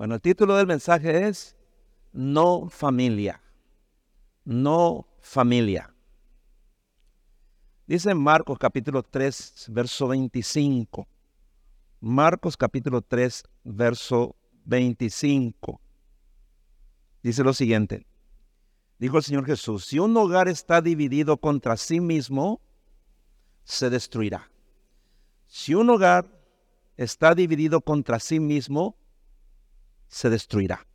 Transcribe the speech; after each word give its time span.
Bueno, 0.00 0.14
el 0.14 0.22
título 0.22 0.56
del 0.56 0.66
mensaje 0.66 1.28
es 1.28 1.54
No 2.14 2.70
familia. 2.70 3.42
No 4.46 5.06
familia. 5.20 5.94
Dice 7.86 8.14
Marcos 8.14 8.58
capítulo 8.58 9.02
3, 9.02 9.66
verso 9.68 10.08
25. 10.08 11.06
Marcos 12.00 12.56
capítulo 12.56 13.02
3, 13.02 13.44
verso 13.64 14.36
25. 14.64 15.78
Dice 17.22 17.44
lo 17.44 17.52
siguiente. 17.52 18.06
Dijo 18.98 19.18
el 19.18 19.22
Señor 19.22 19.44
Jesús, 19.44 19.84
si 19.84 19.98
un 19.98 20.16
hogar 20.16 20.48
está 20.48 20.80
dividido 20.80 21.36
contra 21.36 21.76
sí 21.76 22.00
mismo, 22.00 22.62
se 23.64 23.90
destruirá. 23.90 24.50
Si 25.46 25.74
un 25.74 25.90
hogar 25.90 26.26
está 26.96 27.34
dividido 27.34 27.82
contra 27.82 28.18
sí 28.18 28.40
mismo, 28.40 28.96
se 30.10 30.28
destruirá. 30.28 30.86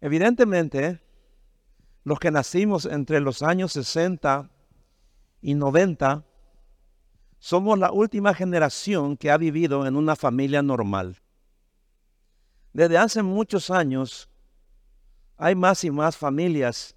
Evidentemente, 0.00 1.00
los 2.02 2.18
que 2.18 2.30
nacimos 2.30 2.86
entre 2.86 3.20
los 3.20 3.42
años 3.42 3.72
60 3.72 4.50
y 5.42 5.54
90 5.54 6.24
somos 7.38 7.78
la 7.78 7.92
última 7.92 8.34
generación 8.34 9.16
que 9.16 9.30
ha 9.30 9.36
vivido 9.36 9.86
en 9.86 9.96
una 9.96 10.16
familia 10.16 10.62
normal. 10.62 11.20
Desde 12.72 12.98
hace 12.98 13.22
muchos 13.22 13.70
años 13.70 14.30
hay 15.36 15.54
más 15.54 15.84
y 15.84 15.90
más 15.90 16.16
familias 16.16 16.96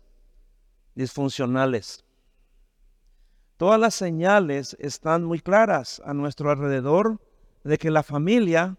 disfuncionales. 0.96 2.06
Todas 3.58 3.80
las 3.80 3.96
señales 3.96 4.78
están 4.80 5.26
muy 5.26 5.42
claras 5.42 6.02
a 6.06 6.14
nuestro 6.14 6.50
alrededor 6.50 7.20
de 7.64 7.78
que 7.78 7.92
la 7.92 8.04
familia 8.04 8.78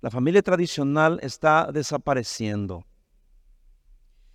la 0.00 0.10
familia 0.10 0.42
tradicional 0.42 1.18
está 1.22 1.70
desapareciendo. 1.72 2.86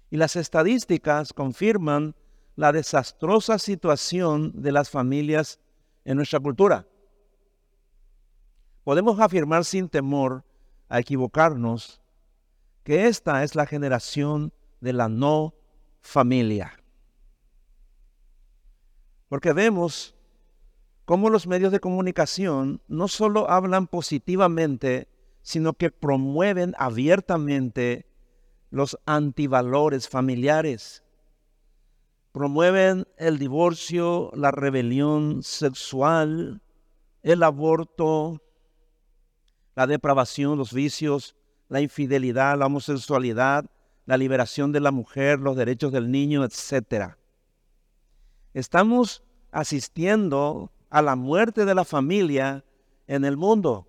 Y 0.09 0.17
las 0.17 0.35
estadísticas 0.35 1.33
confirman 1.33 2.15
la 2.55 2.71
desastrosa 2.71 3.57
situación 3.57 4.51
de 4.61 4.71
las 4.71 4.89
familias 4.89 5.59
en 6.05 6.17
nuestra 6.17 6.39
cultura. 6.39 6.85
Podemos 8.83 9.19
afirmar 9.19 9.63
sin 9.65 9.89
temor 9.89 10.43
a 10.89 10.99
equivocarnos 10.99 12.01
que 12.83 13.07
esta 13.07 13.43
es 13.43 13.55
la 13.55 13.65
generación 13.65 14.53
de 14.81 14.93
la 14.93 15.07
no 15.07 15.55
familia. 16.01 16.77
Porque 19.29 19.53
vemos 19.53 20.13
cómo 21.05 21.29
los 21.29 21.47
medios 21.47 21.71
de 21.71 21.79
comunicación 21.79 22.81
no 22.87 23.07
solo 23.07 23.49
hablan 23.49 23.87
positivamente 23.87 25.07
sino 25.43 25.73
que 25.73 25.91
promueven 25.91 26.73
abiertamente 26.79 28.07
los 28.71 28.97
antivalores 29.05 30.09
familiares. 30.09 31.03
Promueven 32.31 33.05
el 33.17 33.37
divorcio, 33.37 34.31
la 34.33 34.49
rebelión 34.49 35.43
sexual, 35.43 36.61
el 37.21 37.43
aborto, 37.43 38.41
la 39.75 39.85
depravación, 39.85 40.57
los 40.57 40.73
vicios, 40.73 41.35
la 41.69 41.81
infidelidad, 41.81 42.57
la 42.57 42.65
homosexualidad, 42.65 43.65
la 44.05 44.17
liberación 44.17 44.71
de 44.71 44.79
la 44.79 44.91
mujer, 44.91 45.39
los 45.39 45.55
derechos 45.55 45.91
del 45.91 46.09
niño, 46.09 46.43
etc. 46.43 47.15
Estamos 48.53 49.23
asistiendo 49.51 50.71
a 50.89 51.01
la 51.01 51.15
muerte 51.15 51.65
de 51.65 51.75
la 51.75 51.85
familia 51.85 52.63
en 53.07 53.25
el 53.25 53.37
mundo. 53.37 53.87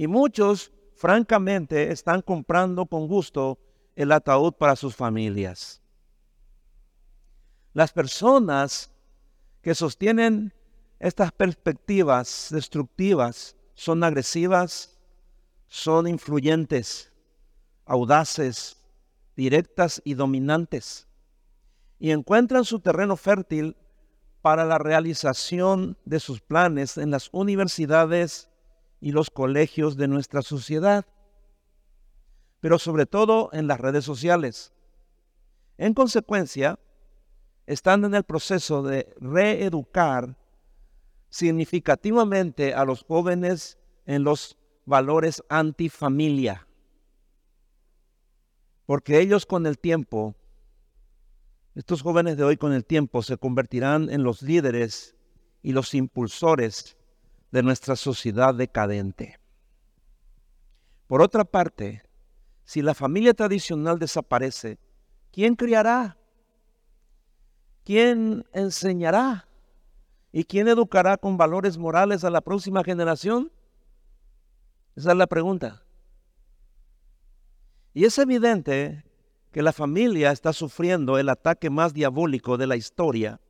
Y 0.00 0.06
muchos, 0.06 0.72
francamente, 0.94 1.92
están 1.92 2.22
comprando 2.22 2.86
con 2.86 3.06
gusto 3.06 3.58
el 3.94 4.12
ataúd 4.12 4.54
para 4.54 4.74
sus 4.74 4.96
familias. 4.96 5.82
Las 7.74 7.92
personas 7.92 8.90
que 9.60 9.74
sostienen 9.74 10.54
estas 11.00 11.32
perspectivas 11.32 12.48
destructivas 12.50 13.56
son 13.74 14.02
agresivas, 14.02 14.98
son 15.66 16.06
influyentes, 16.06 17.12
audaces, 17.84 18.78
directas 19.36 20.00
y 20.02 20.14
dominantes, 20.14 21.08
y 21.98 22.12
encuentran 22.12 22.64
su 22.64 22.80
terreno 22.80 23.18
fértil 23.18 23.76
para 24.40 24.64
la 24.64 24.78
realización 24.78 25.98
de 26.06 26.20
sus 26.20 26.40
planes 26.40 26.96
en 26.96 27.10
las 27.10 27.28
universidades 27.32 28.49
y 29.00 29.12
los 29.12 29.30
colegios 29.30 29.96
de 29.96 30.08
nuestra 30.08 30.42
sociedad, 30.42 31.06
pero 32.60 32.78
sobre 32.78 33.06
todo 33.06 33.48
en 33.52 33.66
las 33.66 33.80
redes 33.80 34.04
sociales. 34.04 34.72
En 35.78 35.94
consecuencia, 35.94 36.78
están 37.66 38.04
en 38.04 38.14
el 38.14 38.24
proceso 38.24 38.82
de 38.82 39.14
reeducar 39.20 40.36
significativamente 41.30 42.74
a 42.74 42.84
los 42.84 43.04
jóvenes 43.04 43.78
en 44.04 44.24
los 44.24 44.58
valores 44.84 45.42
antifamilia, 45.48 46.66
porque 48.84 49.20
ellos 49.20 49.46
con 49.46 49.66
el 49.66 49.78
tiempo, 49.78 50.34
estos 51.76 52.02
jóvenes 52.02 52.36
de 52.36 52.42
hoy 52.42 52.56
con 52.56 52.72
el 52.72 52.84
tiempo 52.84 53.22
se 53.22 53.36
convertirán 53.36 54.10
en 54.10 54.24
los 54.24 54.42
líderes 54.42 55.14
y 55.62 55.72
los 55.72 55.94
impulsores 55.94 56.96
de 57.50 57.62
nuestra 57.62 57.96
sociedad 57.96 58.54
decadente. 58.54 59.38
Por 61.06 61.22
otra 61.22 61.44
parte, 61.44 62.02
si 62.64 62.82
la 62.82 62.94
familia 62.94 63.34
tradicional 63.34 63.98
desaparece, 63.98 64.78
¿quién 65.32 65.56
criará? 65.56 66.16
¿Quién 67.84 68.44
enseñará? 68.52 69.48
¿Y 70.32 70.44
quién 70.44 70.68
educará 70.68 71.16
con 71.16 71.36
valores 71.36 71.76
morales 71.76 72.22
a 72.22 72.30
la 72.30 72.40
próxima 72.40 72.84
generación? 72.84 73.50
Esa 74.94 75.10
es 75.10 75.16
la 75.16 75.26
pregunta. 75.26 75.82
Y 77.92 78.04
es 78.04 78.16
evidente 78.18 79.04
que 79.50 79.62
la 79.62 79.72
familia 79.72 80.30
está 80.30 80.52
sufriendo 80.52 81.18
el 81.18 81.28
ataque 81.28 81.70
más 81.70 81.92
diabólico 81.92 82.56
de 82.56 82.68
la 82.68 82.76
historia, 82.76 83.40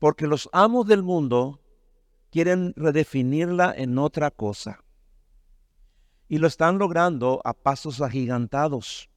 porque 0.00 0.26
los 0.26 0.48
amos 0.52 0.86
del 0.88 1.04
mundo 1.04 1.60
quieren 2.34 2.74
redefinirla 2.74 3.72
en 3.76 3.96
otra 3.96 4.32
cosa. 4.32 4.82
Y 6.26 6.38
lo 6.38 6.48
están 6.48 6.78
logrando 6.78 7.40
a 7.44 7.52
pasos 7.52 8.00
agigantados. 8.00 9.08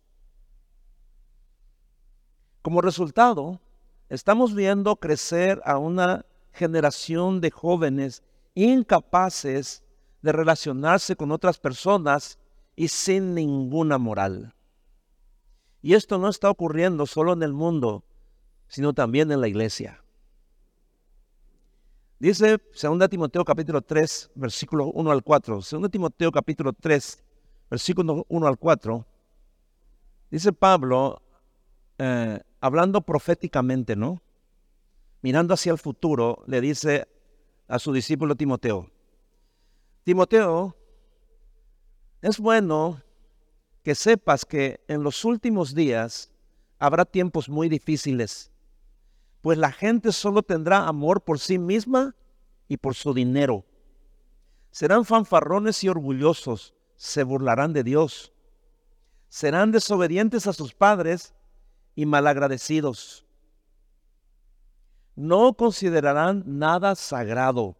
Como 2.61 2.79
resultado, 2.79 3.59
estamos 4.09 4.53
viendo 4.53 4.97
crecer 4.97 5.59
a 5.65 5.79
una 5.79 6.27
generación 6.53 7.41
de 7.41 7.49
jóvenes 7.49 8.21
incapaces 8.53 9.83
de 10.21 10.31
relacionarse 10.31 11.15
con 11.15 11.31
otras 11.31 11.57
personas 11.57 12.37
y 12.75 12.89
sin 12.89 13.33
ninguna 13.33 13.97
moral. 13.97 14.53
Y 15.81 15.95
esto 15.95 16.19
no 16.19 16.29
está 16.29 16.51
ocurriendo 16.51 17.07
solo 17.07 17.33
en 17.33 17.41
el 17.41 17.53
mundo, 17.53 18.05
sino 18.67 18.93
también 18.93 19.31
en 19.31 19.41
la 19.41 19.47
iglesia. 19.47 20.03
Dice 22.19 22.57
2 22.57 23.09
Timoteo 23.09 23.45
capítulo 23.45 23.81
3, 23.81 24.31
versículo 24.33 24.87
1 24.87 25.11
al 25.11 25.23
4. 25.23 25.55
2 25.57 25.91
Timoteo 25.91 26.31
capítulo 26.31 26.73
3, 26.73 27.23
versículo 27.69 28.25
1 28.27 28.47
al 28.47 28.57
4. 28.57 29.05
Dice 30.31 30.51
Pablo, 30.51 31.21
eh, 31.99 32.39
hablando 32.59 33.01
proféticamente, 33.01 33.95
¿no? 33.95 34.21
Mirando 35.21 35.53
hacia 35.53 35.71
el 35.71 35.77
futuro, 35.77 36.43
le 36.47 36.59
dice 36.59 37.07
a 37.67 37.77
su 37.77 37.93
discípulo 37.93 38.35
Timoteo, 38.35 38.89
Timoteo, 40.03 40.75
es 42.21 42.39
bueno 42.39 43.01
que 43.83 43.93
sepas 43.93 44.45
que 44.45 44.79
en 44.87 45.03
los 45.03 45.23
últimos 45.23 45.75
días 45.75 46.31
habrá 46.79 47.05
tiempos 47.05 47.49
muy 47.49 47.69
difíciles 47.69 48.51
pues 49.41 49.57
la 49.57 49.71
gente 49.71 50.11
solo 50.11 50.43
tendrá 50.43 50.87
amor 50.87 51.21
por 51.21 51.39
sí 51.39 51.57
misma 51.57 52.15
y 52.67 52.77
por 52.77 52.95
su 52.95 53.13
dinero. 53.13 53.65
Serán 54.71 55.05
fanfarrones 55.05 55.83
y 55.83 55.89
orgullosos, 55.89 56.73
se 56.95 57.23
burlarán 57.23 57.73
de 57.73 57.83
Dios. 57.83 58.33
Serán 59.29 59.71
desobedientes 59.71 60.47
a 60.47 60.53
sus 60.53 60.73
padres 60.73 61.33
y 61.95 62.05
malagradecidos. 62.05 63.25
No 65.15 65.53
considerarán 65.53 66.43
nada 66.45 66.95
sagrado. 66.95 67.75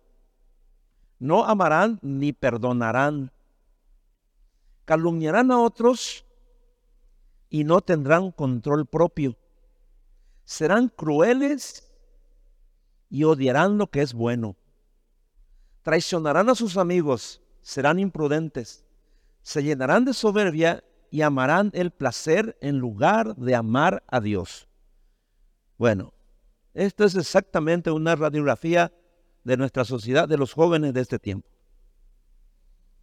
No 1.19 1.45
amarán 1.45 1.99
ni 2.01 2.33
perdonarán. 2.33 3.31
Calumniarán 4.85 5.51
a 5.51 5.59
otros 5.59 6.25
y 7.49 7.63
no 7.63 7.81
tendrán 7.81 8.31
control 8.31 8.85
propio 8.85 9.35
serán 10.47 10.87
crueles 10.87 11.91
y 13.09 13.25
odiarán 13.25 13.77
lo 13.77 13.87
que 13.87 14.01
es 14.01 14.13
bueno. 14.13 14.55
Traicionarán 15.81 16.49
a 16.49 16.55
sus 16.55 16.77
amigos, 16.77 17.41
serán 17.61 17.99
imprudentes, 17.99 18.85
se 19.41 19.61
llenarán 19.61 20.05
de 20.05 20.13
soberbia 20.13 20.85
y 21.11 21.21
amarán 21.21 21.69
el 21.73 21.91
placer 21.91 22.57
en 22.61 22.79
lugar 22.79 23.35
de 23.35 23.55
amar 23.55 24.03
a 24.07 24.21
Dios. 24.21 24.69
Bueno, 25.77 26.13
esto 26.73 27.03
es 27.03 27.15
exactamente 27.15 27.91
una 27.91 28.15
radiografía 28.15 28.93
de 29.43 29.57
nuestra 29.57 29.83
sociedad, 29.83 30.29
de 30.29 30.37
los 30.37 30.53
jóvenes 30.53 30.93
de 30.93 31.01
este 31.01 31.19
tiempo. 31.19 31.49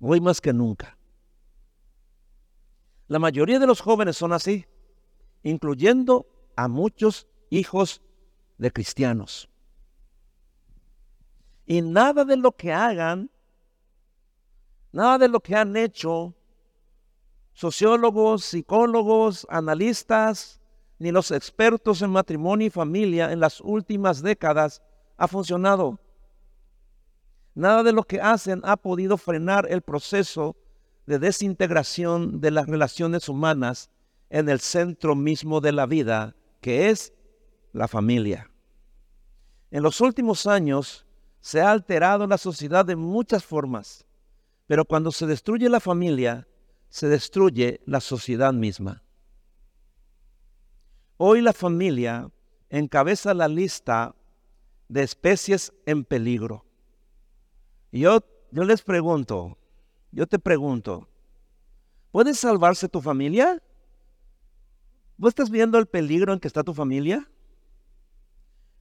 Hoy 0.01 0.19
más 0.19 0.41
que 0.41 0.55
nunca. 0.55 0.97
La 3.07 3.19
mayoría 3.19 3.59
de 3.59 3.67
los 3.67 3.83
jóvenes 3.83 4.17
son 4.17 4.33
así, 4.33 4.65
incluyendo 5.43 6.27
a 6.57 6.69
muchos 6.69 7.27
hijos 7.57 8.03
de 8.59 8.71
cristianos. 8.71 9.49
Y 11.67 11.81
nada 11.81 12.25
de 12.25 12.37
lo 12.37 12.53
que 12.53 12.73
hagan, 12.73 13.31
nada 14.93 15.19
de 15.19 15.29
lo 15.29 15.41
que 15.41 15.57
han 15.57 15.77
hecho 15.77 16.35
sociólogos, 17.55 18.45
psicólogos, 18.45 19.47
analistas, 19.49 20.61
ni 20.99 21.11
los 21.11 21.31
expertos 21.31 22.03
en 22.03 22.11
matrimonio 22.11 22.67
y 22.67 22.71
familia 22.71 23.33
en 23.33 23.41
las 23.41 23.61
últimas 23.61 24.23
décadas 24.23 24.83
ha 25.17 25.29
funcionado. 25.29 25.99
Nada 27.55 27.83
de 27.83 27.93
lo 27.93 28.03
que 28.03 28.21
hacen 28.21 28.61
ha 28.65 28.77
podido 28.77 29.17
frenar 29.17 29.67
el 29.71 29.81
proceso 29.81 30.57
de 31.07 31.19
desintegración 31.19 32.41
de 32.41 32.51
las 32.51 32.67
relaciones 32.67 33.29
humanas 33.29 33.91
en 34.31 34.49
el 34.49 34.61
centro 34.61 35.15
mismo 35.15 35.61
de 35.61 35.73
la 35.73 35.87
vida, 35.87 36.35
que 36.61 36.91
es 36.91 37.13
la 37.75 37.89
familia. 37.89 38.51
En 39.71 39.83
los 39.83 40.01
últimos 40.01 40.47
años 40.47 41.05
se 41.41 41.61
ha 41.61 41.73
alterado 41.73 42.27
la 42.27 42.39
sociedad 42.39 42.87
de 42.87 42.97
muchas 42.97 43.45
formas, 43.45 44.07
pero 44.67 44.85
cuando 44.85 45.11
se 45.11 45.27
destruye 45.27 45.69
la 45.69 45.81
familia, 45.81 46.49
se 46.89 47.09
destruye 47.09 47.81
la 47.85 48.01
sociedad 48.01 48.53
misma. 48.53 49.03
Hoy 51.17 51.43
la 51.43 51.53
familia 51.53 52.31
encabeza 52.71 53.35
la 53.35 53.49
lista 53.49 54.15
de 54.89 55.03
especies 55.03 55.73
en 55.85 56.05
peligro. 56.05 56.65
Yo, 57.91 58.21
yo 58.53 58.65
les 58.65 58.83
pregunto, 58.83 59.59
yo 60.13 60.27
te 60.29 60.39
pregunto, 60.39 61.09
¿puedes 62.13 62.39
salvarse 62.39 62.89
tu 62.89 63.01
familia? 63.01 63.61
¿Vos 65.17 65.31
estás 65.31 65.51
viendo 65.51 65.79
el 65.79 65.87
peligro 65.87 66.33
en 66.33 66.39
que 66.39 66.49
está 66.49 66.63
tu 66.63 66.73
familia? 66.73 67.29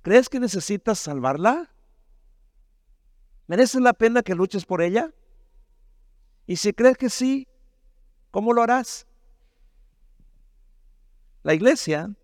¿Crees 0.03 0.29
que 0.29 0.39
necesitas 0.39 0.99
salvarla? 0.99 1.71
¿Merece 3.47 3.79
la 3.79 3.93
pena 3.93 4.21
que 4.21 4.35
luches 4.35 4.65
por 4.65 4.83
ella? 4.83 5.11
Y 6.45 6.57
si 6.57 6.71
crees 6.73 6.97
que 6.97 7.09
sí, 7.09 7.47
¿Cómo 8.33 8.51
lo 8.51 8.63
harás? 8.63 9.05
La 11.43 11.53
iglesia 11.53 12.15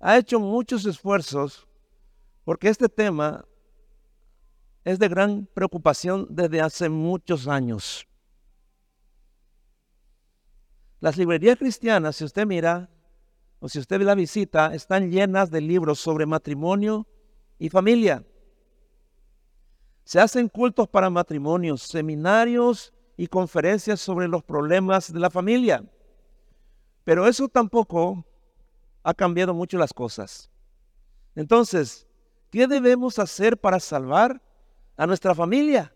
ha 0.00 0.18
hecho 0.18 0.40
muchos 0.40 0.84
esfuerzos 0.84 1.68
porque 2.42 2.68
este 2.68 2.88
tema 2.88 3.46
es 4.82 4.98
de 4.98 5.06
gran 5.06 5.46
preocupación 5.54 6.26
desde 6.28 6.60
hace 6.60 6.88
muchos 6.88 7.46
años. 7.46 8.04
Las 10.98 11.16
librerías 11.16 11.56
cristianas, 11.56 12.16
si 12.16 12.24
usted 12.24 12.44
mira 12.44 12.90
o 13.60 13.68
si 13.68 13.78
usted 13.78 14.00
la 14.02 14.14
visita, 14.14 14.74
están 14.74 15.10
llenas 15.10 15.50
de 15.50 15.60
libros 15.60 15.98
sobre 15.98 16.26
matrimonio 16.26 17.06
y 17.58 17.68
familia. 17.68 18.24
Se 20.04 20.20
hacen 20.20 20.48
cultos 20.48 20.88
para 20.88 21.10
matrimonios, 21.10 21.82
seminarios 21.82 22.94
y 23.16 23.26
conferencias 23.26 24.00
sobre 24.00 24.28
los 24.28 24.44
problemas 24.44 25.12
de 25.12 25.18
la 25.18 25.28
familia. 25.28 25.84
Pero 27.04 27.26
eso 27.26 27.48
tampoco 27.48 28.24
ha 29.02 29.12
cambiado 29.12 29.54
mucho 29.54 29.76
las 29.76 29.92
cosas. 29.92 30.50
Entonces, 31.34 32.06
¿qué 32.50 32.66
debemos 32.66 33.18
hacer 33.18 33.58
para 33.58 33.80
salvar 33.80 34.40
a 34.96 35.06
nuestra 35.06 35.34
familia? 35.34 35.92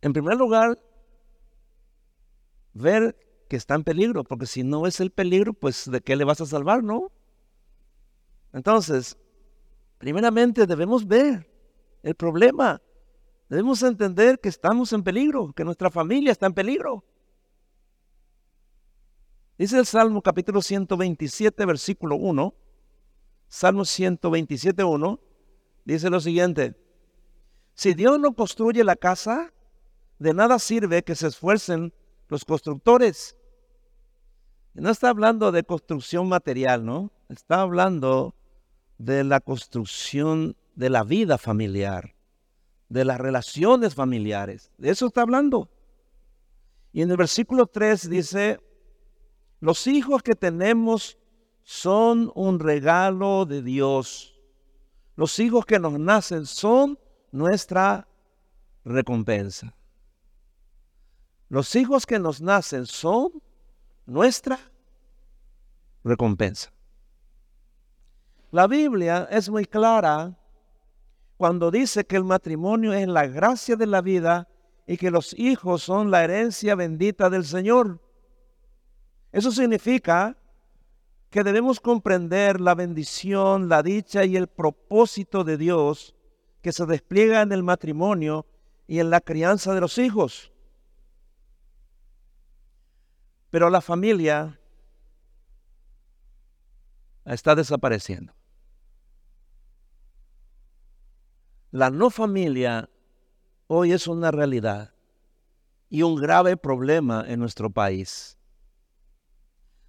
En 0.00 0.12
primer 0.12 0.36
lugar, 0.36 0.78
ver 2.72 3.16
que 3.48 3.56
está 3.56 3.74
en 3.74 3.84
peligro, 3.84 4.24
porque 4.24 4.46
si 4.46 4.62
no 4.62 4.86
es 4.86 5.00
el 5.00 5.10
peligro, 5.10 5.52
pues 5.52 5.90
¿de 5.90 6.00
qué 6.00 6.16
le 6.16 6.24
vas 6.24 6.40
a 6.40 6.46
salvar, 6.46 6.82
no? 6.82 7.12
Entonces, 8.52 9.16
primeramente 9.98 10.66
debemos 10.66 11.06
ver 11.06 11.48
el 12.02 12.14
problema 12.14 12.80
Debemos 13.48 13.82
entender 13.82 14.40
que 14.40 14.48
estamos 14.48 14.92
en 14.92 15.04
peligro, 15.04 15.52
que 15.52 15.64
nuestra 15.64 15.90
familia 15.90 16.32
está 16.32 16.46
en 16.46 16.54
peligro. 16.54 17.04
Dice 19.56 19.78
el 19.78 19.86
Salmo 19.86 20.20
capítulo 20.20 20.60
127, 20.60 21.64
versículo 21.64 22.16
1. 22.16 22.54
Salmo 23.48 23.84
127, 23.84 24.82
1. 24.82 25.20
Dice 25.84 26.10
lo 26.10 26.20
siguiente. 26.20 26.74
Si 27.74 27.94
Dios 27.94 28.18
no 28.18 28.34
construye 28.34 28.82
la 28.82 28.96
casa, 28.96 29.52
de 30.18 30.34
nada 30.34 30.58
sirve 30.58 31.04
que 31.04 31.14
se 31.14 31.28
esfuercen 31.28 31.94
los 32.28 32.44
constructores. 32.44 33.35
No 34.80 34.90
está 34.90 35.10
hablando 35.10 35.52
de 35.52 35.64
construcción 35.64 36.28
material, 36.28 36.84
¿no? 36.84 37.10
Está 37.28 37.62
hablando 37.62 38.34
de 38.98 39.24
la 39.24 39.40
construcción 39.40 40.56
de 40.74 40.90
la 40.90 41.02
vida 41.04 41.38
familiar 41.38 42.16
de 42.88 43.04
las 43.04 43.18
relaciones 43.18 43.94
familiares. 43.94 44.70
De 44.78 44.90
eso 44.90 45.06
está 45.06 45.22
hablando. 45.22 45.68
Y 46.92 47.02
en 47.02 47.10
el 47.10 47.16
versículo 47.16 47.66
3 47.66 48.08
dice, 48.08 48.60
los 49.60 49.86
hijos 49.86 50.22
que 50.22 50.34
tenemos 50.34 51.18
son 51.62 52.30
un 52.34 52.60
regalo 52.60 53.44
de 53.44 53.62
Dios. 53.62 54.40
Los 55.16 55.38
hijos 55.38 55.66
que 55.66 55.78
nos 55.78 55.98
nacen 55.98 56.46
son 56.46 56.98
nuestra 57.32 58.08
recompensa. 58.84 59.74
Los 61.48 61.74
hijos 61.74 62.06
que 62.06 62.18
nos 62.18 62.40
nacen 62.40 62.86
son 62.86 63.42
nuestra 64.06 64.58
recompensa. 66.04 66.72
La 68.52 68.66
Biblia 68.66 69.28
es 69.30 69.50
muy 69.50 69.66
clara 69.66 70.34
cuando 71.36 71.70
dice 71.70 72.06
que 72.06 72.16
el 72.16 72.24
matrimonio 72.24 72.92
es 72.92 73.06
la 73.08 73.26
gracia 73.26 73.76
de 73.76 73.86
la 73.86 74.00
vida 74.00 74.48
y 74.86 74.96
que 74.96 75.10
los 75.10 75.34
hijos 75.38 75.82
son 75.82 76.10
la 76.10 76.24
herencia 76.24 76.74
bendita 76.74 77.28
del 77.28 77.44
Señor. 77.44 78.00
Eso 79.32 79.50
significa 79.50 80.36
que 81.28 81.42
debemos 81.42 81.80
comprender 81.80 82.60
la 82.60 82.74
bendición, 82.74 83.68
la 83.68 83.82
dicha 83.82 84.24
y 84.24 84.36
el 84.36 84.46
propósito 84.46 85.44
de 85.44 85.58
Dios 85.58 86.14
que 86.62 86.72
se 86.72 86.86
despliega 86.86 87.42
en 87.42 87.52
el 87.52 87.62
matrimonio 87.62 88.46
y 88.86 89.00
en 89.00 89.10
la 89.10 89.20
crianza 89.20 89.74
de 89.74 89.80
los 89.80 89.98
hijos. 89.98 90.52
Pero 93.50 93.70
la 93.70 93.80
familia 93.80 94.60
está 97.24 97.54
desapareciendo. 97.54 98.32
La 101.70 101.90
no 101.90 102.10
familia 102.10 102.88
hoy 103.66 103.92
es 103.92 104.06
una 104.06 104.30
realidad 104.30 104.94
y 105.90 106.02
un 106.02 106.16
grave 106.16 106.56
problema 106.56 107.24
en 107.26 107.40
nuestro 107.40 107.70
país. 107.70 108.38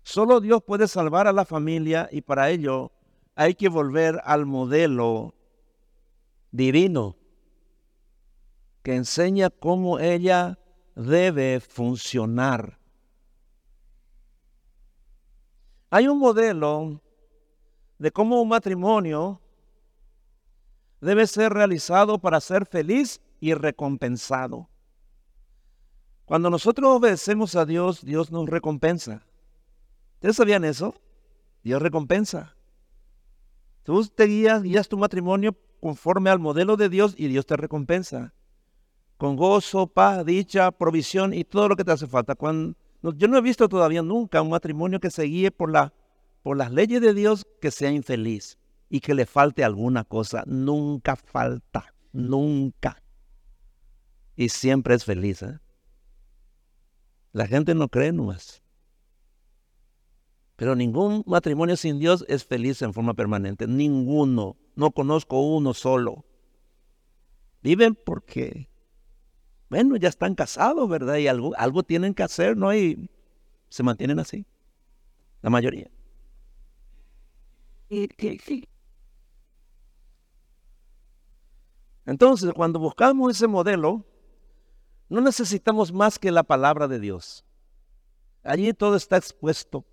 Solo 0.03 0.39
Dios 0.39 0.63
puede 0.63 0.87
salvar 0.87 1.27
a 1.27 1.33
la 1.33 1.45
familia 1.45 2.09
y 2.11 2.21
para 2.21 2.49
ello 2.49 2.91
hay 3.35 3.55
que 3.55 3.69
volver 3.69 4.21
al 4.23 4.45
modelo 4.45 5.35
divino 6.51 7.17
que 8.83 8.95
enseña 8.95 9.49
cómo 9.49 9.99
ella 9.99 10.57
debe 10.95 11.59
funcionar. 11.59 12.79
Hay 15.89 16.07
un 16.07 16.19
modelo 16.19 17.01
de 17.97 18.11
cómo 18.11 18.41
un 18.41 18.49
matrimonio 18.49 19.41
debe 20.99 21.25
ser 21.27 21.53
realizado 21.53 22.19
para 22.19 22.41
ser 22.41 22.65
feliz 22.65 23.21
y 23.39 23.53
recompensado. 23.53 24.69
Cuando 26.25 26.49
nosotros 26.49 26.89
obedecemos 26.89 27.55
a 27.55 27.65
Dios, 27.65 28.03
Dios 28.03 28.31
nos 28.31 28.49
recompensa. 28.49 29.25
¿Ustedes 30.15 30.35
sabían 30.35 30.65
eso? 30.65 30.93
Dios 31.63 31.81
recompensa. 31.81 32.55
Tú 33.83 34.05
te 34.07 34.25
guías, 34.25 34.63
guías 34.63 34.89
tu 34.89 34.97
matrimonio 34.97 35.55
conforme 35.79 36.29
al 36.29 36.39
modelo 36.39 36.75
de 36.75 36.89
Dios 36.89 37.13
y 37.17 37.27
Dios 37.27 37.45
te 37.45 37.55
recompensa. 37.55 38.33
Con 39.17 39.37
gozo, 39.37 39.87
paz, 39.87 40.25
dicha, 40.25 40.71
provisión 40.71 41.33
y 41.33 41.45
todo 41.45 41.69
lo 41.69 41.77
que 41.77 41.85
te 41.85 41.91
hace 41.91 42.07
falta. 42.07 42.35
Cuando, 42.35 42.75
yo 43.01 43.27
no 43.27 43.37
he 43.37 43.41
visto 43.41 43.69
todavía 43.69 44.01
nunca 44.01 44.41
un 44.41 44.49
matrimonio 44.49 44.99
que 44.99 45.11
se 45.11 45.23
guíe 45.23 45.51
por, 45.51 45.71
la, 45.71 45.93
por 46.43 46.57
las 46.57 46.71
leyes 46.71 47.01
de 47.01 47.13
Dios 47.13 47.45
que 47.61 47.71
sea 47.71 47.91
infeliz 47.91 48.57
y 48.89 48.99
que 48.99 49.13
le 49.13 49.25
falte 49.25 49.63
alguna 49.63 50.03
cosa. 50.03 50.43
Nunca 50.47 51.15
falta, 51.15 51.93
nunca. 52.11 53.01
y 54.35 54.49
siempre 54.49 54.95
es 54.95 55.05
feliz. 55.05 55.41
¿eh? 55.41 55.59
La 57.31 57.47
gente 57.47 57.75
no 57.75 57.87
cree 57.87 58.11
nomás. 58.11 58.61
Pero 60.55 60.75
ningún 60.75 61.23
matrimonio 61.27 61.77
sin 61.77 61.99
Dios 61.99 62.25
es 62.27 62.43
feliz 62.43 62.81
en 62.81 62.93
forma 62.93 63.13
permanente. 63.13 63.67
Ninguno. 63.67 64.57
No 64.75 64.91
conozco 64.91 65.39
uno 65.39 65.73
solo. 65.73 66.25
Viven 67.61 67.95
porque, 67.95 68.69
bueno, 69.69 69.95
ya 69.97 70.09
están 70.09 70.35
casados, 70.35 70.87
¿verdad? 70.87 71.17
Y 71.17 71.27
algo, 71.27 71.53
algo 71.57 71.83
tienen 71.83 72.13
que 72.13 72.23
hacer, 72.23 72.55
¿no? 72.55 72.73
Y 72.73 73.09
se 73.69 73.83
mantienen 73.83 74.19
así. 74.19 74.45
La 75.41 75.49
mayoría. 75.49 75.89
Entonces, 82.05 82.53
cuando 82.53 82.79
buscamos 82.79 83.35
ese 83.35 83.47
modelo, 83.47 84.05
no 85.09 85.21
necesitamos 85.21 85.91
más 85.91 86.17
que 86.17 86.31
la 86.31 86.43
palabra 86.43 86.87
de 86.87 86.99
Dios. 86.99 87.45
Allí 88.43 88.73
todo 88.73 88.95
está 88.95 89.17
expuesto. 89.17 89.85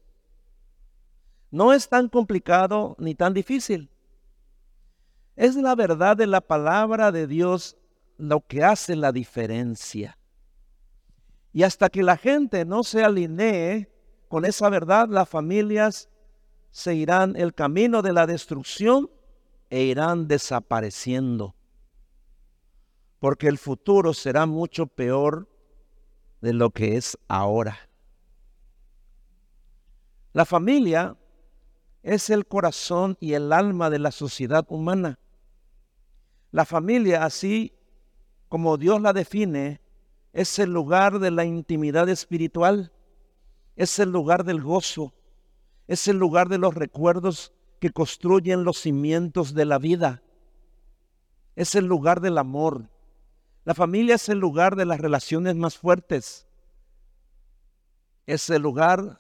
No 1.51 1.73
es 1.73 1.89
tan 1.89 2.09
complicado 2.09 2.97
ni 2.99 3.15
tan 3.15 3.35
difícil. 3.35 3.91
Es 5.37 5.57
la 5.57 5.75
verdad 5.75 6.17
de 6.17 6.29
la 6.29 6.41
palabra 6.41 7.11
de 7.11 7.27
Dios 7.27 7.77
lo 8.17 8.41
que 8.41 8.63
hace 8.63 8.97
la 8.97 9.13
diferencia. 9.13 10.19
Y 11.53 11.63
hasta 11.63 11.89
que 11.89 12.03
la 12.03 12.17
gente 12.17 12.65
no 12.65 12.83
se 12.83 13.05
alinee 13.05 13.91
con 14.29 14.45
esa 14.45 14.69
verdad, 14.69 15.09
las 15.09 15.29
familias 15.29 16.09
se 16.71 16.95
irán 16.95 17.37
el 17.37 17.55
camino 17.55 18.03
de 18.03 18.13
la 18.13 18.27
destrucción 18.27 19.11
e 19.71 19.83
irán 19.83 20.27
desapareciendo 20.27 21.55
porque 23.25 23.49
el 23.49 23.57
futuro 23.57 24.13
será 24.13 24.45
mucho 24.45 24.87
peor 24.87 25.49
de 26.43 26.53
lo 26.53 26.69
que 26.69 26.99
es 26.99 27.17
ahora. 27.27 27.89
La 30.35 30.45
familia 30.45 31.17
es 32.03 32.29
el 32.29 32.47
corazón 32.47 33.17
y 33.21 33.33
el 33.33 33.51
alma 33.55 33.89
de 33.89 33.99
la 33.99 34.11
sociedad 34.11 34.67
humana. 34.69 35.19
La 36.51 36.67
familia, 36.67 37.25
así 37.25 37.74
como 38.49 38.77
Dios 38.77 39.01
la 39.01 39.13
define, 39.13 39.81
es 40.33 40.59
el 40.59 40.73
lugar 40.73 41.19
de 41.19 41.31
la 41.31 41.45
intimidad 41.45 42.09
espiritual, 42.09 42.93
es 43.77 43.99
el 43.99 44.11
lugar 44.11 44.45
del 44.45 44.63
gozo, 44.63 45.13
es 45.87 46.09
el 46.09 46.19
lugar 46.19 46.49
de 46.49 46.59
los 46.59 46.75
recuerdos 46.75 47.53
que 47.81 47.91
construyen 47.91 48.65
los 48.65 48.79
cimientos 48.79 49.55
de 49.55 49.65
la 49.65 49.79
vida, 49.79 50.23
es 51.57 51.75
el 51.75 51.87
lugar 51.87 52.21
del 52.21 52.39
amor, 52.39 52.89
la 53.65 53.75
familia 53.75 54.17
es 54.17 54.29
el 54.29 54.39
lugar 54.39 54.77
de 54.77 54.85
las 54.85 55.01
relaciones 55.01 55.57
más 55.57 55.79
fuertes. 55.79 56.47
Es 58.27 58.51
el 58.51 58.63
lugar 58.63 59.19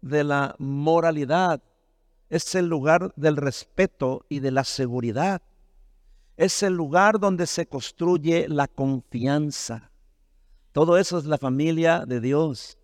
de 0.00 0.24
la 0.24 0.56
moralidad. 0.58 1.62
Es 2.30 2.54
el 2.56 2.66
lugar 2.66 3.12
del 3.14 3.36
respeto 3.36 4.26
y 4.28 4.40
de 4.40 4.50
la 4.50 4.64
seguridad. 4.64 5.40
Es 6.38 6.62
el 6.62 6.72
lugar 6.72 7.18
donde 7.18 7.48
se 7.48 7.66
construye 7.66 8.48
la 8.48 8.68
confianza. 8.68 9.90
Todo 10.70 10.96
eso 10.96 11.18
es 11.18 11.24
la 11.24 11.36
familia 11.36 12.06
de 12.06 12.20
Dios. 12.20 12.78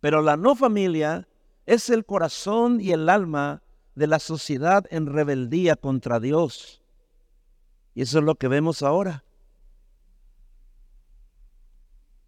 Pero 0.00 0.22
la 0.22 0.36
no 0.36 0.56
familia 0.56 1.28
es 1.66 1.88
el 1.88 2.04
corazón 2.04 2.80
y 2.80 2.90
el 2.90 3.08
alma 3.08 3.62
de 3.94 4.08
la 4.08 4.18
sociedad 4.18 4.84
en 4.90 5.06
rebeldía 5.06 5.76
contra 5.76 6.18
Dios. 6.18 6.82
Y 7.94 8.02
eso 8.02 8.18
es 8.18 8.24
lo 8.24 8.34
que 8.34 8.48
vemos 8.48 8.82
ahora. 8.82 9.22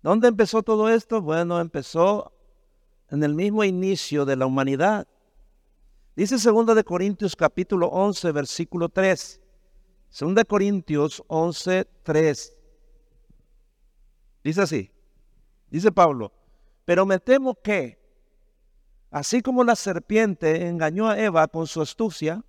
¿Dónde 0.01 0.29
empezó 0.29 0.63
todo 0.63 0.89
esto? 0.89 1.21
Bueno, 1.23 1.61
empezó 1.61 2.33
en 3.11 3.25
el 3.25 3.35
mismo 3.35 3.65
inicio 3.65 4.25
de 4.25 4.37
la 4.37 4.47
humanidad. 4.47 5.09
Dice 6.19 6.35
2 6.37 6.75
de 6.75 6.83
Corintios 6.83 7.37
capítulo 7.37 7.87
11 7.87 8.33
versículo 8.33 8.89
3. 8.89 9.41
2 10.19 10.35
de 10.35 10.45
Corintios 10.45 11.23
11 11.29 11.87
3. 12.03 12.59
Dice 14.43 14.61
así. 14.61 14.91
Dice 15.71 15.93
Pablo, 15.93 16.33
pero 16.85 17.07
me 17.07 17.21
temo 17.21 17.55
que 17.55 18.01
Así 19.13 19.43
como 19.43 19.63
la 19.63 19.77
serpiente 19.77 20.67
engañó 20.67 21.09
a 21.09 21.21
Eva 21.21 21.47
con 21.47 21.69
su 21.69 21.81
astucia, 21.81 22.45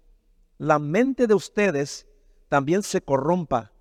la 0.58 0.80
mente 0.80 1.28
de 1.28 1.36
ustedes 1.36 2.08
también 2.48 2.82
se 2.82 3.02
corrompa 3.02 3.72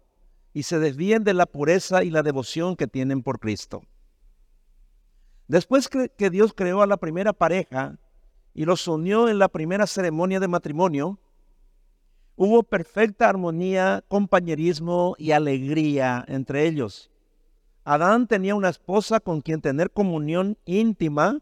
y 0.53 0.65
se 0.65 0.79
desvíen 0.79 1.25
de 1.25 1.33
la 1.33 1.47
pureza 1.47 2.05
y 2.05 2.11
la 2.11 2.23
devoción 2.23 2.77
que 2.77 2.89
tienen 2.89 3.23
por 3.23 3.41
Cristo. 3.41 3.81
Después 5.47 5.89
que 5.89 6.29
Dios 6.29 6.53
creó 6.55 6.83
a 6.83 6.87
la 6.87 6.99
primera 6.99 7.33
pareja 7.33 7.99
y 8.59 8.65
los 8.65 8.89
unió 8.89 9.29
en 9.29 9.39
la 9.39 9.47
primera 9.47 9.87
ceremonia 9.87 10.41
de 10.41 10.49
matrimonio, 10.49 11.21
hubo 12.35 12.65
perfecta 12.65 13.29
armonía, 13.29 14.03
compañerismo 14.09 15.15
y 15.17 15.31
alegría 15.31 16.25
entre 16.27 16.67
ellos. 16.67 17.09
Adán 17.85 18.27
tenía 18.27 18.57
una 18.57 18.71
esposa 18.71 19.21
con 19.21 19.43
quien 19.43 19.61
tener 19.61 19.93
comunión 19.93 20.59
íntima 20.65 21.39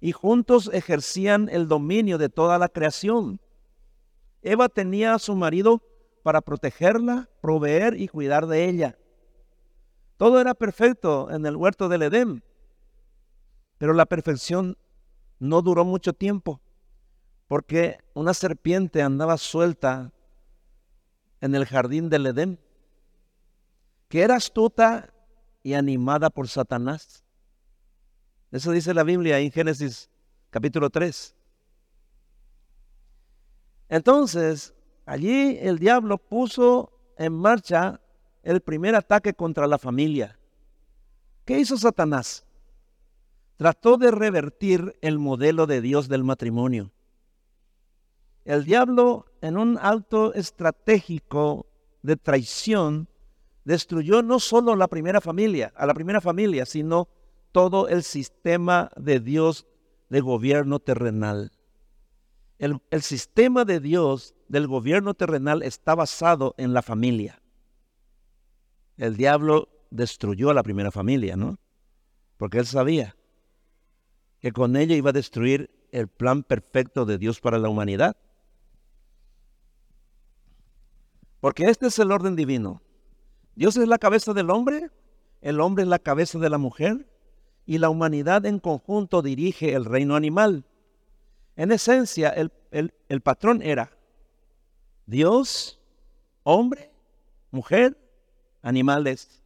y 0.00 0.12
juntos 0.12 0.70
ejercían 0.72 1.48
el 1.50 1.66
dominio 1.66 2.16
de 2.16 2.28
toda 2.28 2.60
la 2.60 2.68
creación. 2.68 3.40
Eva 4.40 4.68
tenía 4.68 5.14
a 5.14 5.18
su 5.18 5.34
marido 5.34 5.82
para 6.22 6.42
protegerla, 6.42 7.28
proveer 7.40 8.00
y 8.00 8.06
cuidar 8.06 8.46
de 8.46 8.68
ella. 8.68 8.96
Todo 10.16 10.40
era 10.40 10.54
perfecto 10.54 11.28
en 11.32 11.44
el 11.44 11.56
huerto 11.56 11.88
del 11.88 12.02
Edén, 12.02 12.44
pero 13.78 13.94
la 13.94 14.06
perfección 14.06 14.76
no 15.42 15.60
duró 15.60 15.84
mucho 15.84 16.12
tiempo, 16.12 16.60
porque 17.48 17.98
una 18.14 18.32
serpiente 18.32 19.02
andaba 19.02 19.36
suelta 19.36 20.12
en 21.40 21.56
el 21.56 21.66
jardín 21.66 22.08
del 22.08 22.26
Edén, 22.26 22.60
que 24.08 24.22
era 24.22 24.36
astuta 24.36 25.12
y 25.64 25.74
animada 25.74 26.30
por 26.30 26.46
Satanás. 26.46 27.24
Eso 28.52 28.70
dice 28.70 28.94
la 28.94 29.02
Biblia 29.02 29.40
en 29.40 29.50
Génesis 29.50 30.08
capítulo 30.50 30.90
3. 30.90 31.34
Entonces, 33.88 34.72
allí 35.06 35.58
el 35.60 35.80
diablo 35.80 36.18
puso 36.18 36.92
en 37.18 37.32
marcha 37.32 38.00
el 38.44 38.60
primer 38.60 38.94
ataque 38.94 39.34
contra 39.34 39.66
la 39.66 39.78
familia. 39.78 40.38
¿Qué 41.44 41.58
hizo 41.58 41.76
Satanás? 41.76 42.46
Trató 43.56 43.96
de 43.96 44.10
revertir 44.10 44.96
el 45.00 45.18
modelo 45.18 45.66
de 45.66 45.80
Dios 45.80 46.08
del 46.08 46.24
matrimonio. 46.24 46.92
El 48.44 48.64
diablo, 48.64 49.26
en 49.40 49.56
un 49.56 49.78
acto 49.80 50.34
estratégico 50.34 51.66
de 52.02 52.16
traición, 52.16 53.08
destruyó 53.64 54.22
no 54.22 54.40
solo 54.40 54.74
la 54.74 54.88
primera 54.88 55.20
familia, 55.20 55.72
a 55.76 55.86
la 55.86 55.94
primera 55.94 56.20
familia, 56.20 56.66
sino 56.66 57.08
todo 57.52 57.88
el 57.88 58.02
sistema 58.02 58.90
de 58.96 59.20
Dios 59.20 59.66
de 60.08 60.20
gobierno 60.20 60.80
terrenal. 60.80 61.52
El, 62.58 63.02
sistema 63.02 63.64
de 63.64 63.80
Dios 63.80 64.34
del 64.48 64.68
gobierno 64.68 65.14
terrenal 65.14 65.62
está 65.62 65.94
basado 65.94 66.54
en 66.58 66.72
la 66.72 66.82
familia. 66.82 67.42
El 68.96 69.16
diablo 69.16 69.68
destruyó 69.90 70.50
a 70.50 70.54
la 70.54 70.62
primera 70.62 70.92
familia, 70.92 71.34
¿no? 71.34 71.58
Porque 72.36 72.58
él 72.58 72.66
sabía 72.66 73.16
que 74.42 74.52
con 74.52 74.76
ella 74.76 74.96
iba 74.96 75.10
a 75.10 75.14
destruir 75.14 75.70
el 75.92 76.08
plan 76.08 76.42
perfecto 76.42 77.04
de 77.04 77.16
Dios 77.16 77.40
para 77.40 77.58
la 77.58 77.68
humanidad. 77.68 78.16
Porque 81.38 81.66
este 81.66 81.86
es 81.86 81.98
el 82.00 82.10
orden 82.10 82.34
divino. 82.34 82.82
Dios 83.54 83.76
es 83.76 83.86
la 83.86 83.98
cabeza 83.98 84.32
del 84.32 84.50
hombre, 84.50 84.90
el 85.42 85.60
hombre 85.60 85.84
es 85.84 85.88
la 85.88 86.00
cabeza 86.00 86.40
de 86.40 86.50
la 86.50 86.58
mujer, 86.58 87.08
y 87.66 87.78
la 87.78 87.88
humanidad 87.88 88.44
en 88.44 88.58
conjunto 88.58 89.22
dirige 89.22 89.74
el 89.74 89.84
reino 89.84 90.16
animal. 90.16 90.64
En 91.54 91.70
esencia, 91.70 92.30
el, 92.30 93.20
patrón 93.20 93.62
era 93.62 93.96
Dios, 95.06 95.80
hombre, 96.42 96.90
mujer, 97.52 97.96
animales. 98.60 99.40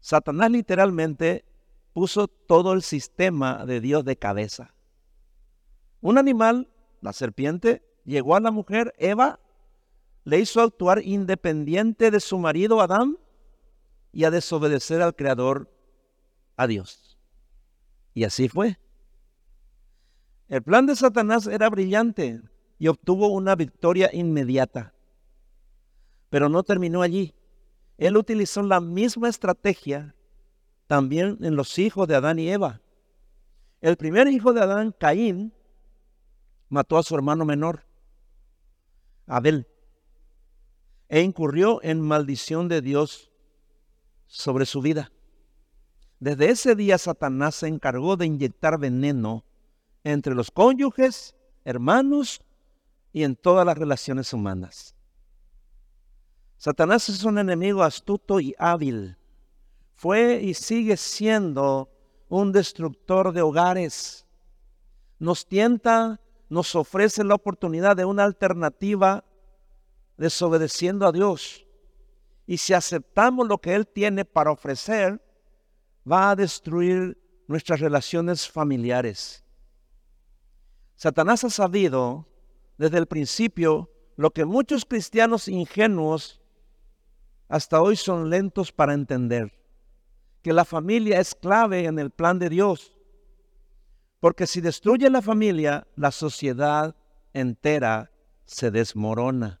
Satanás 0.00 0.50
literalmente 0.50 1.44
puso 1.92 2.28
todo 2.28 2.72
el 2.72 2.82
sistema 2.82 3.64
de 3.66 3.80
Dios 3.80 4.04
de 4.04 4.16
cabeza. 4.16 4.74
Un 6.00 6.18
animal, 6.18 6.68
la 7.00 7.12
serpiente, 7.12 7.82
llegó 8.04 8.34
a 8.34 8.40
la 8.40 8.50
mujer, 8.50 8.94
Eva, 8.98 9.40
le 10.24 10.40
hizo 10.40 10.60
actuar 10.60 11.02
independiente 11.04 12.10
de 12.10 12.20
su 12.20 12.38
marido 12.38 12.80
Adán 12.80 13.18
y 14.12 14.24
a 14.24 14.30
desobedecer 14.30 15.02
al 15.02 15.14
Creador 15.14 15.70
a 16.56 16.66
Dios. 16.66 17.18
Y 18.14 18.24
así 18.24 18.48
fue. 18.48 18.78
El 20.48 20.62
plan 20.62 20.86
de 20.86 20.96
Satanás 20.96 21.46
era 21.46 21.70
brillante 21.70 22.42
y 22.78 22.88
obtuvo 22.88 23.28
una 23.28 23.54
victoria 23.54 24.10
inmediata. 24.12 24.92
Pero 26.30 26.48
no 26.48 26.62
terminó 26.62 27.02
allí. 27.02 27.34
Él 27.96 28.16
utilizó 28.16 28.62
la 28.62 28.80
misma 28.80 29.28
estrategia 29.28 30.14
también 30.92 31.38
en 31.40 31.56
los 31.56 31.78
hijos 31.78 32.06
de 32.06 32.16
Adán 32.16 32.38
y 32.38 32.50
Eva. 32.50 32.82
El 33.80 33.96
primer 33.96 34.28
hijo 34.28 34.52
de 34.52 34.60
Adán, 34.60 34.92
Caín, 34.92 35.54
mató 36.68 36.98
a 36.98 37.02
su 37.02 37.14
hermano 37.14 37.46
menor, 37.46 37.86
Abel, 39.26 39.66
e 41.08 41.22
incurrió 41.22 41.82
en 41.82 42.02
maldición 42.02 42.68
de 42.68 42.82
Dios 42.82 43.32
sobre 44.26 44.66
su 44.66 44.82
vida. 44.82 45.10
Desde 46.20 46.50
ese 46.50 46.74
día 46.74 46.98
Satanás 46.98 47.54
se 47.54 47.68
encargó 47.68 48.18
de 48.18 48.26
inyectar 48.26 48.78
veneno 48.78 49.46
entre 50.04 50.34
los 50.34 50.50
cónyuges, 50.50 51.34
hermanos 51.64 52.42
y 53.14 53.22
en 53.22 53.34
todas 53.34 53.64
las 53.64 53.78
relaciones 53.78 54.30
humanas. 54.34 54.94
Satanás 56.58 57.08
es 57.08 57.24
un 57.24 57.38
enemigo 57.38 57.82
astuto 57.82 58.40
y 58.40 58.54
hábil. 58.58 59.16
Fue 60.02 60.40
y 60.42 60.54
sigue 60.54 60.96
siendo 60.96 61.88
un 62.28 62.50
destructor 62.50 63.32
de 63.32 63.40
hogares. 63.40 64.26
Nos 65.20 65.46
tienta, 65.46 66.20
nos 66.48 66.74
ofrece 66.74 67.22
la 67.22 67.36
oportunidad 67.36 67.94
de 67.94 68.04
una 68.04 68.24
alternativa 68.24 69.24
desobedeciendo 70.16 71.06
a 71.06 71.12
Dios. 71.12 71.64
Y 72.48 72.56
si 72.56 72.74
aceptamos 72.74 73.46
lo 73.46 73.58
que 73.58 73.76
Él 73.76 73.86
tiene 73.86 74.24
para 74.24 74.50
ofrecer, 74.50 75.24
va 76.10 76.30
a 76.30 76.34
destruir 76.34 77.16
nuestras 77.46 77.78
relaciones 77.78 78.50
familiares. 78.50 79.44
Satanás 80.96 81.44
ha 81.44 81.50
sabido 81.50 82.26
desde 82.76 82.98
el 82.98 83.06
principio 83.06 83.88
lo 84.16 84.32
que 84.32 84.44
muchos 84.46 84.84
cristianos 84.84 85.46
ingenuos 85.46 86.42
hasta 87.48 87.80
hoy 87.80 87.94
son 87.94 88.30
lentos 88.30 88.72
para 88.72 88.94
entender, 88.94 89.61
que 90.42 90.52
la 90.52 90.64
familia 90.64 91.20
es 91.20 91.34
clave 91.34 91.84
en 91.84 91.98
el 91.98 92.10
plan 92.10 92.38
de 92.38 92.48
Dios. 92.48 92.92
Porque 94.20 94.46
si 94.46 94.60
destruye 94.60 95.08
la 95.08 95.22
familia, 95.22 95.86
la 95.96 96.10
sociedad 96.10 96.94
entera 97.32 98.10
se 98.44 98.70
desmorona. 98.70 99.60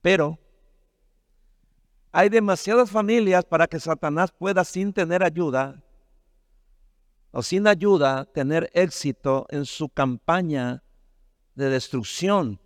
Pero 0.00 0.38
hay 2.12 2.28
demasiadas 2.28 2.90
familias 2.90 3.44
para 3.44 3.66
que 3.66 3.80
Satanás 3.80 4.32
pueda 4.32 4.64
sin 4.64 4.92
tener 4.92 5.22
ayuda 5.22 5.82
o 7.32 7.42
sin 7.42 7.66
ayuda 7.66 8.24
tener 8.24 8.70
éxito 8.72 9.46
en 9.50 9.66
su 9.66 9.88
campaña 9.88 10.82
de 11.54 11.68
destrucción. 11.68 12.60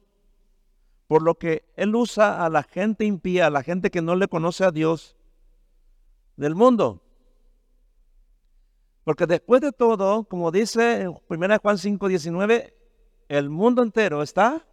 Por 1.08 1.22
lo 1.22 1.34
que 1.34 1.64
él 1.76 1.94
usa 1.94 2.44
a 2.44 2.48
la 2.48 2.62
gente 2.62 3.04
impía, 3.04 3.46
a 3.46 3.50
la 3.50 3.62
gente 3.62 3.90
que 3.90 4.02
no 4.02 4.14
le 4.14 4.28
conoce 4.28 4.64
a 4.64 4.70
Dios 4.70 5.16
del 6.36 6.54
mundo. 6.54 7.02
Porque 9.04 9.26
después 9.26 9.60
de 9.60 9.72
todo, 9.72 10.24
como 10.24 10.50
dice 10.50 11.02
en 11.02 11.16
1 11.28 11.58
Juan 11.60 11.78
5, 11.78 12.08
19, 12.08 12.76
el 13.28 13.50
mundo 13.50 13.82
entero 13.82 14.22
está 14.22 14.66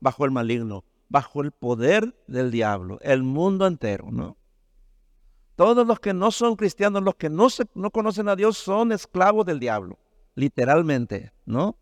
bajo 0.00 0.24
el 0.24 0.30
maligno 0.30 0.84
bajo 1.08 1.42
el 1.42 1.52
poder 1.52 2.14
del 2.26 2.50
diablo, 2.50 2.98
el 3.02 3.22
mundo 3.22 3.66
entero, 3.66 4.08
¿no? 4.10 4.36
Todos 5.54 5.86
los 5.86 6.00
que 6.00 6.12
no 6.12 6.30
son 6.30 6.56
cristianos, 6.56 7.02
los 7.02 7.14
que 7.14 7.30
no, 7.30 7.48
se, 7.48 7.64
no 7.74 7.90
conocen 7.90 8.28
a 8.28 8.36
Dios, 8.36 8.58
son 8.58 8.92
esclavos 8.92 9.46
del 9.46 9.58
diablo, 9.58 9.98
literalmente, 10.34 11.32
¿no? 11.46 11.78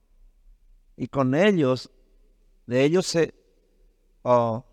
Y 0.97 1.09
con 1.09 1.35
ellos, 1.35 1.91
de 2.67 2.85
ellos 2.85 3.07
se, 3.07 3.35
oh, 4.23 4.65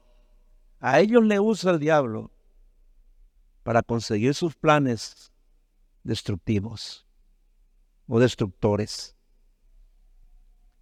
a 0.80 1.00
ellos 1.00 1.24
le 1.24 1.40
usa 1.40 1.72
el 1.72 1.80
diablo 1.80 2.31
para 3.64 3.84
conseguir 3.84 4.34
sus 4.34 4.56
planes 4.56 5.32
destructivos 6.04 7.06
o 8.08 8.20
destructores. 8.20 9.16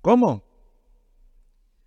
¿Cómo? 0.01 0.43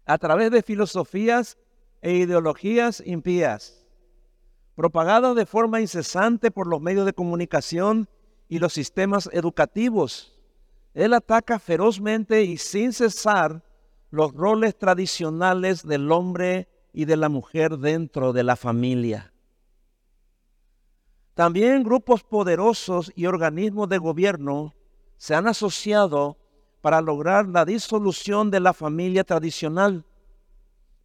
A 0.04 0.18
través 0.18 0.50
de 0.50 0.62
filosofías 0.62 1.56
e 2.02 2.12
ideologías 2.14 3.02
impías, 3.06 3.86
propagadas 4.74 5.34
de 5.36 5.46
forma 5.46 5.80
incesante 5.80 6.50
por 6.50 6.66
los 6.66 6.80
medios 6.80 7.06
de 7.06 7.12
comunicación 7.12 8.08
y 8.48 8.58
los 8.58 8.72
sistemas 8.72 9.30
educativos. 9.32 10.38
Él 10.94 11.14
ataca 11.14 11.58
ferozmente 11.58 12.42
y 12.42 12.58
sin 12.58 12.92
cesar 12.92 13.64
los 14.10 14.34
roles 14.34 14.76
tradicionales 14.76 15.86
del 15.86 16.12
hombre 16.12 16.68
y 16.92 17.06
de 17.06 17.16
la 17.16 17.30
mujer 17.30 17.78
dentro 17.78 18.34
de 18.34 18.42
la 18.42 18.56
familia. 18.56 19.31
También 21.34 21.82
grupos 21.82 22.22
poderosos 22.22 23.10
y 23.14 23.26
organismos 23.26 23.88
de 23.88 23.98
gobierno 23.98 24.74
se 25.16 25.34
han 25.34 25.46
asociado 25.46 26.36
para 26.80 27.00
lograr 27.00 27.46
la 27.46 27.64
disolución 27.64 28.50
de 28.50 28.60
la 28.60 28.72
familia 28.72 29.24
tradicional 29.24 30.04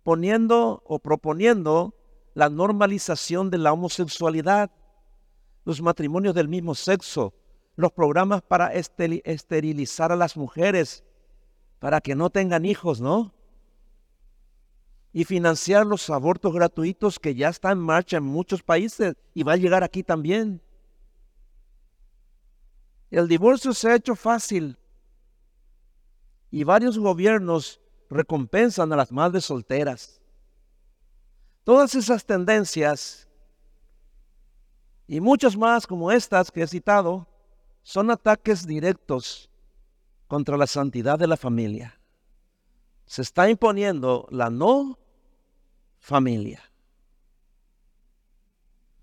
poniendo 0.07 0.83
o 0.85 0.99
proponiendo 0.99 1.93
la 2.33 2.49
normalización 2.49 3.49
de 3.49 3.57
la 3.57 3.73
homosexualidad, 3.73 4.71
los 5.65 5.81
matrimonios 5.81 6.33
del 6.33 6.47
mismo 6.47 6.75
sexo, 6.75 7.33
los 7.75 7.91
programas 7.91 8.41
para 8.41 8.71
esterilizar 8.73 10.13
a 10.13 10.15
las 10.15 10.37
mujeres 10.37 11.03
para 11.79 11.99
que 11.99 12.15
no 12.15 12.29
tengan 12.29 12.63
hijos, 12.63 13.01
¿no? 13.01 13.33
Y 15.17 15.25
financiar 15.25 15.83
los 15.83 16.11
abortos 16.11 16.53
gratuitos 16.53 17.17
que 17.17 17.33
ya 17.33 17.49
están 17.49 17.79
en 17.79 17.83
marcha 17.83 18.17
en 18.17 18.23
muchos 18.23 18.61
países 18.61 19.15
y 19.33 19.41
va 19.41 19.53
a 19.53 19.57
llegar 19.57 19.83
aquí 19.83 20.03
también. 20.03 20.61
El 23.09 23.27
divorcio 23.27 23.73
se 23.73 23.89
ha 23.89 23.95
hecho 23.95 24.15
fácil 24.15 24.77
y 26.51 26.63
varios 26.63 26.99
gobiernos 26.99 27.81
recompensan 28.11 28.93
a 28.93 28.95
las 28.95 29.11
madres 29.11 29.45
solteras. 29.45 30.21
Todas 31.63 31.95
esas 31.95 32.23
tendencias 32.23 33.27
y 35.07 35.19
muchas 35.19 35.57
más 35.57 35.87
como 35.87 36.11
estas 36.11 36.51
que 36.51 36.61
he 36.61 36.67
citado 36.67 37.27
son 37.81 38.11
ataques 38.11 38.67
directos 38.67 39.49
contra 40.27 40.57
la 40.57 40.67
santidad 40.67 41.17
de 41.17 41.25
la 41.25 41.37
familia. 41.37 41.99
Se 43.07 43.23
está 43.23 43.49
imponiendo 43.49 44.27
la 44.29 44.51
no 44.51 44.99
familia. 46.07 46.63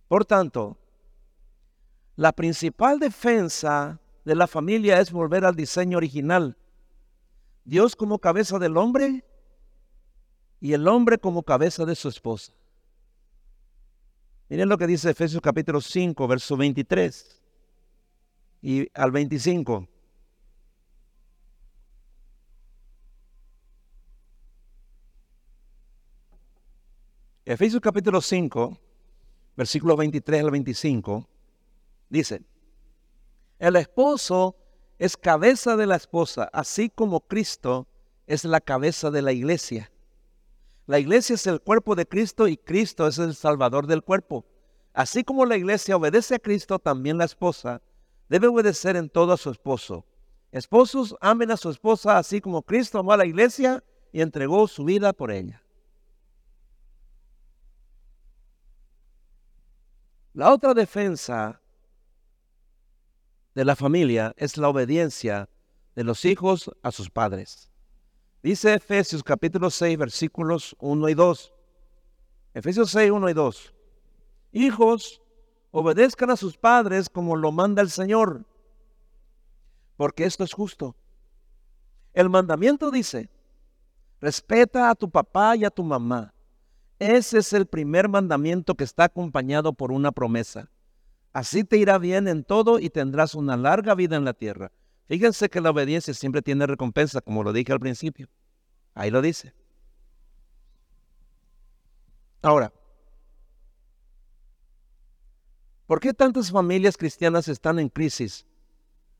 Por 0.08 0.24
tanto, 0.24 0.78
la 2.16 2.32
principal 2.32 2.98
defensa 2.98 4.00
de 4.24 4.34
la 4.34 4.46
familia 4.46 4.98
es 4.98 5.12
volver 5.12 5.44
al 5.44 5.54
diseño 5.54 5.98
original 5.98 6.56
Dios 7.66 7.94
como 7.94 8.18
cabeza 8.18 8.58
del 8.58 8.78
hombre 8.78 9.22
y 10.60 10.72
el 10.72 10.88
hombre 10.88 11.18
como 11.18 11.42
cabeza 11.42 11.84
de 11.84 11.94
su 11.94 12.08
esposa. 12.08 12.54
Miren 14.48 14.70
lo 14.70 14.78
que 14.78 14.86
dice 14.86 15.10
Efesios 15.10 15.42
capítulo 15.42 15.82
5, 15.82 16.26
verso 16.26 16.56
23 16.56 17.42
y 18.62 18.88
al 18.94 19.10
25. 19.10 19.86
Efesios 27.46 27.82
capítulo 27.82 28.22
5, 28.22 28.78
versículo 29.54 29.96
23 29.98 30.44
al 30.44 30.50
25, 30.50 31.28
dice, 32.08 32.42
el 33.58 33.76
esposo 33.76 34.56
es 34.98 35.18
cabeza 35.18 35.76
de 35.76 35.86
la 35.86 35.96
esposa, 35.96 36.48
así 36.54 36.88
como 36.88 37.20
Cristo 37.20 37.86
es 38.26 38.46
la 38.46 38.62
cabeza 38.62 39.10
de 39.10 39.20
la 39.20 39.32
iglesia. 39.32 39.92
La 40.86 40.98
iglesia 40.98 41.34
es 41.34 41.46
el 41.46 41.60
cuerpo 41.60 41.94
de 41.94 42.06
Cristo 42.06 42.48
y 42.48 42.56
Cristo 42.56 43.06
es 43.06 43.18
el 43.18 43.34
salvador 43.34 43.86
del 43.86 44.02
cuerpo. 44.02 44.46
Así 44.94 45.22
como 45.22 45.44
la 45.44 45.58
iglesia 45.58 45.96
obedece 45.96 46.36
a 46.36 46.38
Cristo, 46.38 46.78
también 46.78 47.18
la 47.18 47.24
esposa 47.26 47.82
debe 48.30 48.46
obedecer 48.46 48.96
en 48.96 49.10
todo 49.10 49.34
a 49.34 49.36
su 49.36 49.50
esposo. 49.50 50.06
Esposos, 50.50 51.14
amen 51.20 51.50
a 51.50 51.58
su 51.58 51.68
esposa 51.68 52.16
así 52.16 52.40
como 52.40 52.62
Cristo 52.62 52.98
amó 52.98 53.12
a 53.12 53.18
la 53.18 53.26
iglesia 53.26 53.84
y 54.12 54.22
entregó 54.22 54.66
su 54.66 54.84
vida 54.84 55.12
por 55.12 55.30
ella. 55.30 55.63
La 60.34 60.52
otra 60.52 60.74
defensa 60.74 61.60
de 63.54 63.64
la 63.64 63.76
familia 63.76 64.34
es 64.36 64.56
la 64.56 64.68
obediencia 64.68 65.48
de 65.94 66.02
los 66.02 66.24
hijos 66.24 66.68
a 66.82 66.90
sus 66.90 67.08
padres. 67.08 67.70
Dice 68.42 68.74
Efesios 68.74 69.22
capítulo 69.22 69.70
6 69.70 69.96
versículos 69.96 70.74
1 70.80 71.08
y 71.08 71.14
2. 71.14 71.52
Efesios 72.52 72.90
6, 72.90 73.12
1 73.12 73.28
y 73.30 73.32
2. 73.32 73.74
Hijos, 74.50 75.22
obedezcan 75.70 76.30
a 76.30 76.36
sus 76.36 76.56
padres 76.56 77.08
como 77.08 77.36
lo 77.36 77.52
manda 77.52 77.80
el 77.80 77.90
Señor, 77.90 78.44
porque 79.96 80.24
esto 80.24 80.42
es 80.42 80.52
justo. 80.52 80.96
El 82.12 82.28
mandamiento 82.28 82.90
dice, 82.90 83.30
respeta 84.20 84.90
a 84.90 84.96
tu 84.96 85.08
papá 85.08 85.54
y 85.54 85.64
a 85.64 85.70
tu 85.70 85.84
mamá, 85.84 86.33
ese 87.04 87.38
es 87.38 87.52
el 87.52 87.66
primer 87.66 88.08
mandamiento 88.08 88.76
que 88.76 88.84
está 88.84 89.04
acompañado 89.04 89.74
por 89.74 89.92
una 89.92 90.10
promesa. 90.10 90.70
Así 91.34 91.62
te 91.62 91.76
irá 91.76 91.98
bien 91.98 92.28
en 92.28 92.44
todo 92.44 92.78
y 92.78 92.88
tendrás 92.88 93.34
una 93.34 93.58
larga 93.58 93.94
vida 93.94 94.16
en 94.16 94.24
la 94.24 94.32
tierra. 94.32 94.72
Fíjense 95.06 95.50
que 95.50 95.60
la 95.60 95.70
obediencia 95.70 96.14
siempre 96.14 96.40
tiene 96.40 96.66
recompensa, 96.66 97.20
como 97.20 97.42
lo 97.42 97.52
dije 97.52 97.72
al 97.72 97.80
principio. 97.80 98.28
Ahí 98.94 99.10
lo 99.10 99.20
dice. 99.20 99.52
Ahora, 102.40 102.72
¿por 105.86 106.00
qué 106.00 106.14
tantas 106.14 106.50
familias 106.50 106.96
cristianas 106.96 107.48
están 107.48 107.78
en 107.78 107.90
crisis 107.90 108.46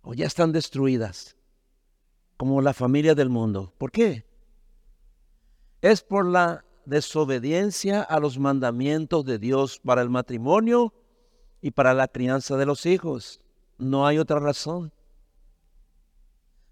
o 0.01 0.15
ya 0.15 0.25
están 0.25 0.53
destruidas? 0.53 1.37
Como 2.39 2.63
la 2.63 2.73
familia 2.73 3.15
del 3.15 3.29
mundo. 3.29 3.75
¿Por 3.77 3.93
qué? 3.93 4.25
Es 5.83 6.03
por 6.03 6.25
la 6.25 6.64
desobediencia 6.87 8.03
a 8.03 8.21
los 8.21 8.39
mandamientos 8.39 9.25
de 9.25 9.39
Dios 9.39 9.81
para 9.85 10.03
el 10.03 10.11
matrimonio 10.11 10.93
y 11.61 11.71
para 11.71 11.95
la 11.95 12.09
crianza 12.09 12.57
de 12.57 12.67
los 12.67 12.87
hijos. 12.87 13.41
No 13.79 14.07
hay 14.07 14.19
otra 14.19 14.39
razón. 14.39 14.93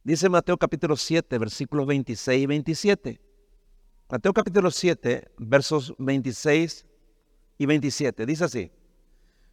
Dice 0.04 0.28
Mateo 0.28 0.56
capítulo 0.56 0.96
7, 0.96 1.38
versículos 1.38 1.86
26 1.86 2.42
y 2.42 2.46
27. 2.46 3.20
Mateo 4.10 4.32
capítulo 4.32 4.70
7, 4.70 5.32
versos 5.38 5.94
26 5.98 6.84
y 7.58 7.66
27. 7.66 8.26
Dice 8.26 8.44
así. 8.44 8.72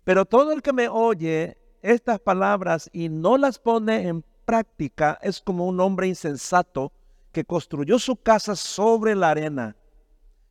Pero 0.03 0.25
todo 0.25 0.51
el 0.51 0.61
que 0.61 0.73
me 0.73 0.89
oye 0.89 1.57
estas 1.81 2.19
palabras 2.19 2.89
y 2.91 3.09
no 3.09 3.37
las 3.37 3.59
pone 3.59 4.07
en 4.07 4.25
práctica 4.45 5.19
es 5.21 5.39
como 5.39 5.67
un 5.67 5.79
hombre 5.79 6.07
insensato 6.07 6.91
que 7.31 7.45
construyó 7.45 7.99
su 7.99 8.15
casa 8.15 8.55
sobre 8.55 9.15
la 9.15 9.29
arena. 9.29 9.75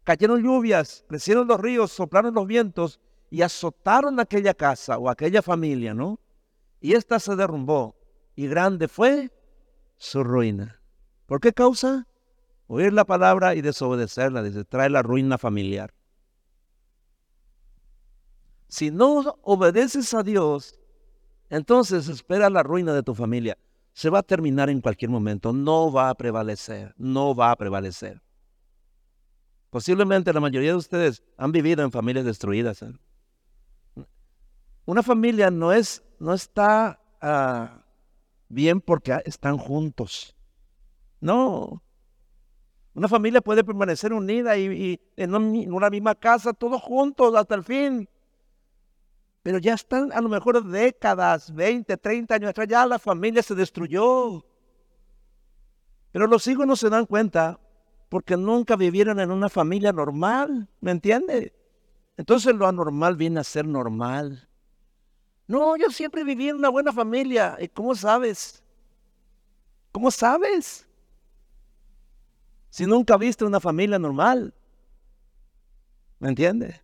Cayeron 0.08 0.42
lluvias, 0.42 1.04
crecieron 1.06 1.46
los 1.46 1.60
ríos, 1.60 1.92
soplaron 1.92 2.32
los 2.32 2.46
vientos 2.46 2.98
y 3.28 3.42
azotaron 3.42 4.18
aquella 4.18 4.54
casa 4.54 4.96
o 4.96 5.10
aquella 5.10 5.42
familia, 5.42 5.92
¿no? 5.92 6.18
Y 6.80 6.94
ésta 6.94 7.20
se 7.20 7.36
derrumbó 7.36 7.94
y 8.34 8.46
grande 8.46 8.88
fue 8.88 9.30
su 9.98 10.24
ruina. 10.24 10.80
¿Por 11.26 11.40
qué 11.40 11.52
causa? 11.52 12.06
Oír 12.68 12.90
la 12.94 13.04
palabra 13.04 13.54
y 13.54 13.60
desobedecerla, 13.60 14.42
dice, 14.42 14.64
trae 14.64 14.88
la 14.88 15.02
ruina 15.02 15.36
familiar. 15.36 15.92
Si 18.68 18.90
no 18.90 19.36
obedeces 19.42 20.14
a 20.14 20.22
Dios, 20.22 20.80
entonces 21.50 22.08
espera 22.08 22.48
la 22.48 22.62
ruina 22.62 22.94
de 22.94 23.02
tu 23.02 23.14
familia. 23.14 23.58
Se 23.92 24.08
va 24.08 24.20
a 24.20 24.22
terminar 24.22 24.70
en 24.70 24.80
cualquier 24.80 25.10
momento, 25.10 25.52
no 25.52 25.92
va 25.92 26.08
a 26.08 26.14
prevalecer, 26.14 26.94
no 26.96 27.34
va 27.34 27.50
a 27.50 27.56
prevalecer. 27.56 28.22
Posiblemente 29.70 30.32
la 30.32 30.40
mayoría 30.40 30.70
de 30.70 30.76
ustedes 30.76 31.22
han 31.36 31.52
vivido 31.52 31.82
en 31.82 31.92
familias 31.92 32.24
destruidas. 32.24 32.82
¿eh? 32.82 32.92
Una 34.86 35.02
familia 35.02 35.50
no, 35.50 35.72
es, 35.72 36.02
no 36.18 36.32
está 36.32 36.98
ah, 37.20 37.84
bien 38.48 38.80
porque 38.80 39.20
están 39.26 39.58
juntos. 39.58 40.34
No. 41.20 41.82
Una 42.94 43.08
familia 43.08 43.42
puede 43.42 43.62
permanecer 43.62 44.12
unida 44.12 44.56
y, 44.56 44.98
en 45.16 45.34
una 45.72 45.90
misma 45.90 46.14
casa, 46.14 46.52
todos 46.52 46.80
juntos 46.80 47.34
hasta 47.34 47.54
el 47.54 47.62
fin. 47.62 48.08
Pero 49.42 49.58
ya 49.58 49.74
están 49.74 50.10
a 50.12 50.20
lo 50.20 50.28
mejor 50.28 50.64
décadas, 50.64 51.54
20, 51.54 51.96
30 51.96 52.34
años 52.34 52.50
atrás, 52.50 52.66
ya 52.68 52.86
la 52.86 52.98
familia 52.98 53.42
se 53.42 53.54
destruyó. 53.54 54.44
Pero 56.10 56.26
los 56.26 56.46
hijos 56.48 56.66
no 56.66 56.74
se 56.74 56.88
dan 56.88 57.06
cuenta 57.06 57.60
porque 58.08 58.36
nunca 58.36 58.76
vivieron 58.76 59.20
en 59.20 59.30
una 59.30 59.48
familia 59.48 59.92
normal, 59.92 60.68
¿me 60.80 60.90
entiende? 60.90 61.54
Entonces 62.16 62.54
lo 62.54 62.66
anormal 62.66 63.16
viene 63.16 63.40
a 63.40 63.44
ser 63.44 63.66
normal. 63.66 64.48
No, 65.46 65.76
yo 65.76 65.90
siempre 65.90 66.24
viví 66.24 66.48
en 66.48 66.56
una 66.56 66.68
buena 66.68 66.92
familia. 66.92 67.56
¿Y 67.60 67.68
cómo 67.68 67.94
sabes? 67.94 68.62
¿Cómo 69.92 70.10
sabes? 70.10 70.86
Si 72.70 72.86
nunca 72.86 73.16
viste 73.16 73.44
una 73.44 73.60
familia 73.60 73.98
normal. 73.98 74.54
¿Me 76.18 76.28
entiende? 76.28 76.82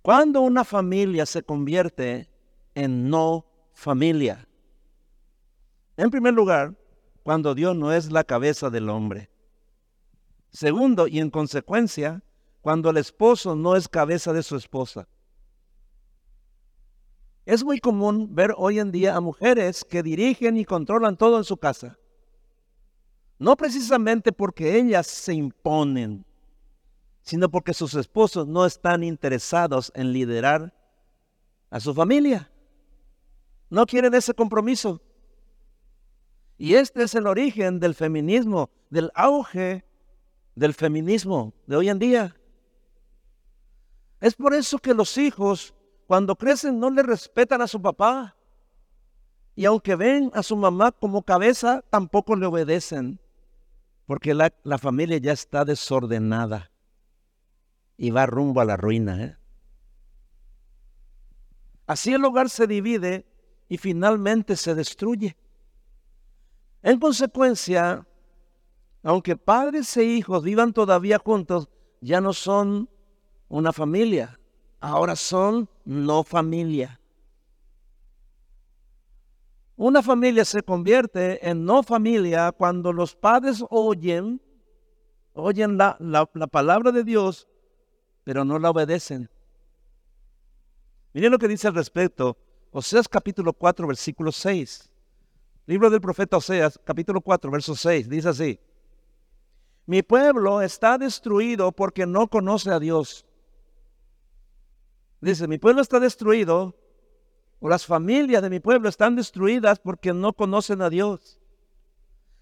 Cuando 0.00 0.40
una 0.40 0.64
familia 0.64 1.26
se 1.26 1.42
convierte 1.42 2.28
en 2.74 3.08
no 3.08 3.46
familia. 3.72 4.48
En 6.02 6.10
primer 6.10 6.34
lugar, 6.34 6.74
cuando 7.22 7.54
Dios 7.54 7.76
no 7.76 7.92
es 7.92 8.10
la 8.10 8.24
cabeza 8.24 8.70
del 8.70 8.88
hombre. 8.88 9.30
Segundo, 10.50 11.06
y 11.06 11.20
en 11.20 11.30
consecuencia, 11.30 12.24
cuando 12.60 12.90
el 12.90 12.96
esposo 12.96 13.54
no 13.54 13.76
es 13.76 13.86
cabeza 13.86 14.32
de 14.32 14.42
su 14.42 14.56
esposa. 14.56 15.06
Es 17.46 17.62
muy 17.62 17.78
común 17.78 18.34
ver 18.34 18.52
hoy 18.56 18.80
en 18.80 18.90
día 18.90 19.14
a 19.14 19.20
mujeres 19.20 19.84
que 19.84 20.02
dirigen 20.02 20.56
y 20.56 20.64
controlan 20.64 21.16
todo 21.16 21.38
en 21.38 21.44
su 21.44 21.56
casa. 21.56 21.96
No 23.38 23.56
precisamente 23.56 24.32
porque 24.32 24.76
ellas 24.80 25.06
se 25.06 25.34
imponen, 25.34 26.26
sino 27.20 27.48
porque 27.48 27.74
sus 27.74 27.94
esposos 27.94 28.48
no 28.48 28.66
están 28.66 29.04
interesados 29.04 29.92
en 29.94 30.12
liderar 30.12 30.74
a 31.70 31.78
su 31.78 31.94
familia. 31.94 32.50
No 33.70 33.86
quieren 33.86 34.12
ese 34.14 34.34
compromiso. 34.34 35.00
Y 36.62 36.76
este 36.76 37.02
es 37.02 37.16
el 37.16 37.26
origen 37.26 37.80
del 37.80 37.92
feminismo, 37.92 38.70
del 38.88 39.10
auge 39.16 39.84
del 40.54 40.74
feminismo 40.74 41.52
de 41.66 41.74
hoy 41.74 41.88
en 41.88 41.98
día. 41.98 42.36
Es 44.20 44.36
por 44.36 44.54
eso 44.54 44.78
que 44.78 44.94
los 44.94 45.18
hijos, 45.18 45.74
cuando 46.06 46.36
crecen, 46.36 46.78
no 46.78 46.88
le 46.88 47.02
respetan 47.02 47.62
a 47.62 47.66
su 47.66 47.82
papá. 47.82 48.36
Y 49.56 49.64
aunque 49.64 49.96
ven 49.96 50.30
a 50.34 50.44
su 50.44 50.56
mamá 50.56 50.92
como 50.92 51.24
cabeza, 51.24 51.82
tampoco 51.90 52.36
le 52.36 52.46
obedecen. 52.46 53.18
Porque 54.06 54.32
la, 54.32 54.78
familia 54.78 55.18
ya 55.18 55.32
está 55.32 55.64
desordenada 55.64 56.70
y 57.96 58.10
va 58.12 58.24
rumbo 58.26 58.60
a 58.60 58.64
la 58.64 58.76
ruina. 58.76 59.20
¿eh? 59.20 59.36
Así 61.88 62.12
el 62.12 62.24
hogar 62.24 62.48
se 62.48 62.68
divide 62.68 63.26
y 63.68 63.78
finalmente 63.78 64.54
se 64.54 64.76
destruye. 64.76 65.36
En 66.82 66.98
consecuencia, 66.98 68.06
aunque 69.02 69.36
padres 69.36 69.96
e 69.96 70.04
hijos 70.04 70.42
vivan 70.42 70.72
todavía 70.72 71.18
juntos, 71.18 71.68
ya 72.00 72.20
no 72.20 72.32
son 72.32 72.88
una 73.48 73.72
familia, 73.72 74.40
ahora 74.80 75.14
son 75.14 75.68
no 75.84 76.24
familia. 76.24 77.00
Una 79.76 80.02
familia 80.02 80.44
se 80.44 80.62
convierte 80.62 81.48
en 81.48 81.64
no 81.64 81.82
familia 81.82 82.52
cuando 82.52 82.92
los 82.92 83.14
padres 83.14 83.64
oyen, 83.70 84.40
oyen 85.34 85.78
la, 85.78 85.96
la, 86.00 86.26
palabra 86.26 86.92
de 86.92 87.04
Dios, 87.04 87.48
pero 88.24 88.44
no 88.44 88.58
la 88.58 88.70
obedecen. 88.70 89.30
Miren 91.14 91.32
lo 91.32 91.38
que 91.38 91.48
dice 91.48 91.68
al 91.68 91.74
respecto, 91.74 92.36
Oseas 92.70 93.08
capítulo 93.08 93.52
4, 93.52 93.86
versículo 93.86 94.32
6. 94.32 94.91
Libro 95.66 95.90
del 95.90 96.00
profeta 96.00 96.38
Oseas, 96.38 96.80
capítulo 96.82 97.20
4, 97.20 97.50
verso 97.50 97.76
6, 97.76 98.08
dice 98.08 98.28
así. 98.28 98.60
Mi 99.86 100.02
pueblo 100.02 100.60
está 100.60 100.98
destruido 100.98 101.70
porque 101.70 102.04
no 102.04 102.26
conoce 102.26 102.70
a 102.70 102.80
Dios. 102.80 103.24
Dice, 105.20 105.46
mi 105.46 105.58
pueblo 105.58 105.80
está 105.80 106.00
destruido, 106.00 106.74
o 107.60 107.68
las 107.68 107.86
familias 107.86 108.42
de 108.42 108.50
mi 108.50 108.58
pueblo 108.58 108.88
están 108.88 109.14
destruidas 109.14 109.78
porque 109.78 110.12
no 110.12 110.32
conocen 110.32 110.82
a 110.82 110.90
Dios. 110.90 111.38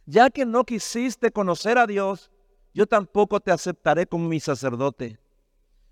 Ya 0.06 0.30
que 0.30 0.46
no 0.46 0.64
quisiste 0.64 1.30
conocer 1.30 1.76
a 1.76 1.86
Dios, 1.86 2.30
yo 2.72 2.86
tampoco 2.86 3.38
te 3.38 3.52
aceptaré 3.52 4.06
como 4.06 4.28
mi 4.28 4.40
sacerdote. 4.40 5.20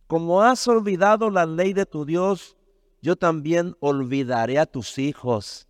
Como 0.06 0.42
has 0.42 0.66
olvidado 0.66 1.28
la 1.28 1.44
ley 1.44 1.74
de 1.74 1.84
tu 1.84 2.06
Dios, 2.06 2.56
yo 3.02 3.16
también 3.16 3.76
olvidaré 3.80 4.58
a 4.58 4.64
tus 4.64 4.96
hijos. 4.98 5.67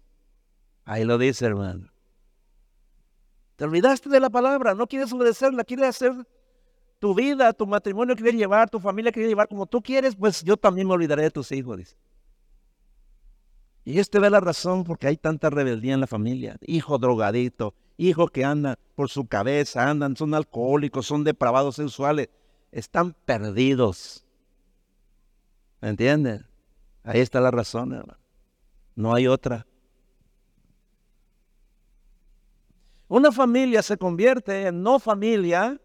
Ahí 0.89 1.05
lo 1.05 1.19
dice, 1.19 1.45
hermano. 1.45 1.87
Te 3.57 3.65
olvidaste 3.65 4.09
de 4.09 4.21
la 4.21 4.31
palabra, 4.31 4.75
no 4.75 4.87
quieres 4.87 5.13
obedecerla, 5.13 5.63
quieres 5.63 5.89
hacer 5.89 6.15
tu 6.99 7.15
vida, 7.15 7.53
tu 7.53 7.67
matrimonio, 7.67 8.17
quieres 8.17 8.37
llevar, 8.37 8.71
tu 8.71 8.81
familia 8.81 9.13
quieres 9.13 9.29
llevar 9.29 9.49
como 9.49 9.67
tú 9.67 9.83
quieres, 9.83 10.17
pues 10.17 10.43
yo 10.43 10.57
también 10.57 10.89
me 10.89 10.95
olvidaré 10.95 11.25
de 11.25 11.31
tus 11.31 11.53
hijos. 11.53 11.95
Y 13.85 13.99
este 13.99 14.19
ve 14.19 14.31
la 14.31 14.41
razón 14.41 14.85
porque 14.85 15.07
hay 15.09 15.19
tanta 15.19 15.51
rebeldía 15.51 15.93
en 15.93 16.01
la 16.01 16.07
familia. 16.07 16.57
Hijo 16.63 16.97
drogadito, 16.97 17.75
hijos 17.99 18.31
que 18.31 18.47
andan 18.47 18.77
por 18.95 19.11
su 19.11 19.27
cabeza, 19.27 19.91
andan, 19.91 20.17
son 20.17 20.33
alcohólicos, 20.33 21.05
son 21.05 21.23
depravados 21.23 21.77
sexuales, 21.77 22.31
están 22.73 23.15
perdidos. 23.27 24.25
¿Me 25.83 25.91
entienden? 25.91 26.47
Ahí 27.05 27.21
está 27.21 27.43
la 27.43 27.51
razón, 27.51 27.93
hermano. 27.93 28.19
No 28.97 29.13
hay 29.13 29.27
otra. 29.27 29.67
Una 33.09 33.33
familia 33.33 33.83
se 33.83 33.97
convierte 33.97 34.67
en 34.67 34.83
no 34.83 34.99
familia 34.99 35.81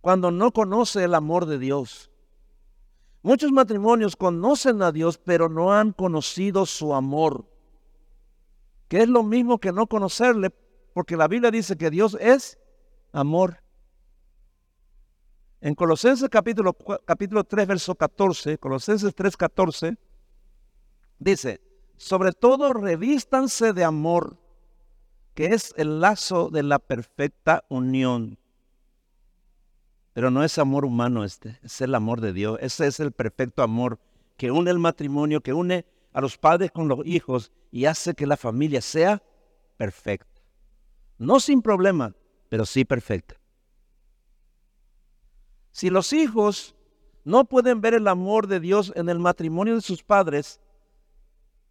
cuando 0.00 0.30
no 0.30 0.52
conoce 0.52 1.02
el 1.02 1.14
amor 1.14 1.46
de 1.46 1.58
Dios. 1.58 2.10
Muchos 3.22 3.50
matrimonios 3.50 4.16
conocen 4.16 4.82
a 4.82 4.92
Dios, 4.92 5.18
pero 5.18 5.48
no 5.48 5.72
han 5.72 5.92
conocido 5.92 6.66
su 6.66 6.94
amor, 6.94 7.50
que 8.86 8.98
es 8.98 9.08
lo 9.08 9.22
mismo 9.22 9.58
que 9.58 9.72
no 9.72 9.86
conocerle, 9.86 10.50
porque 10.92 11.16
la 11.16 11.26
Biblia 11.26 11.50
dice 11.50 11.76
que 11.76 11.90
Dios 11.90 12.16
es 12.20 12.58
amor. 13.12 13.62
En 15.60 15.74
Colosenses 15.74 16.28
capítulo, 16.28 16.76
capítulo 17.06 17.42
3, 17.42 17.66
verso 17.66 17.94
14, 17.94 18.58
Colosenses 18.58 19.14
3, 19.14 19.36
14, 19.38 19.96
dice, 21.18 21.62
sobre 21.96 22.32
todo 22.32 22.74
revístanse 22.74 23.72
de 23.72 23.84
amor, 23.84 24.36
que 25.34 25.46
es 25.46 25.74
el 25.76 26.00
lazo 26.00 26.48
de 26.50 26.62
la 26.62 26.78
perfecta 26.78 27.64
unión. 27.68 28.38
Pero 30.12 30.30
no 30.30 30.44
es 30.44 30.58
amor 30.58 30.84
humano 30.84 31.24
este, 31.24 31.58
es 31.62 31.80
el 31.80 31.94
amor 31.94 32.20
de 32.20 32.32
Dios. 32.32 32.58
Ese 32.62 32.86
es 32.86 33.00
el 33.00 33.10
perfecto 33.12 33.62
amor 33.62 33.98
que 34.36 34.50
une 34.50 34.70
el 34.70 34.78
matrimonio, 34.78 35.40
que 35.40 35.52
une 35.52 35.84
a 36.12 36.20
los 36.20 36.38
padres 36.38 36.70
con 36.70 36.86
los 36.86 37.04
hijos 37.04 37.52
y 37.72 37.86
hace 37.86 38.14
que 38.14 38.26
la 38.26 38.36
familia 38.36 38.80
sea 38.80 39.22
perfecta. 39.76 40.40
No 41.18 41.40
sin 41.40 41.62
problema, 41.62 42.14
pero 42.48 42.64
sí 42.64 42.84
perfecta. 42.84 43.34
Si 45.72 45.90
los 45.90 46.12
hijos 46.12 46.76
no 47.24 47.46
pueden 47.46 47.80
ver 47.80 47.94
el 47.94 48.06
amor 48.06 48.46
de 48.46 48.60
Dios 48.60 48.92
en 48.94 49.08
el 49.08 49.18
matrimonio 49.18 49.74
de 49.74 49.80
sus 49.80 50.04
padres, 50.04 50.60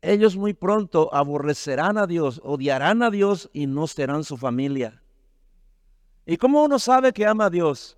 ellos 0.03 0.35
muy 0.35 0.53
pronto 0.53 1.09
aborrecerán 1.13 1.97
a 1.97 2.05
Dios, 2.05 2.41
odiarán 2.43 3.01
a 3.03 3.09
Dios 3.09 3.49
y 3.53 3.67
no 3.67 3.87
serán 3.87 4.25
su 4.25 4.35
familia. 4.35 5.01
¿Y 6.25 6.35
cómo 6.35 6.61
uno 6.61 6.77
sabe 6.77 7.13
que 7.13 7.25
ama 7.25 7.45
a 7.45 7.49
Dios? 7.49 7.97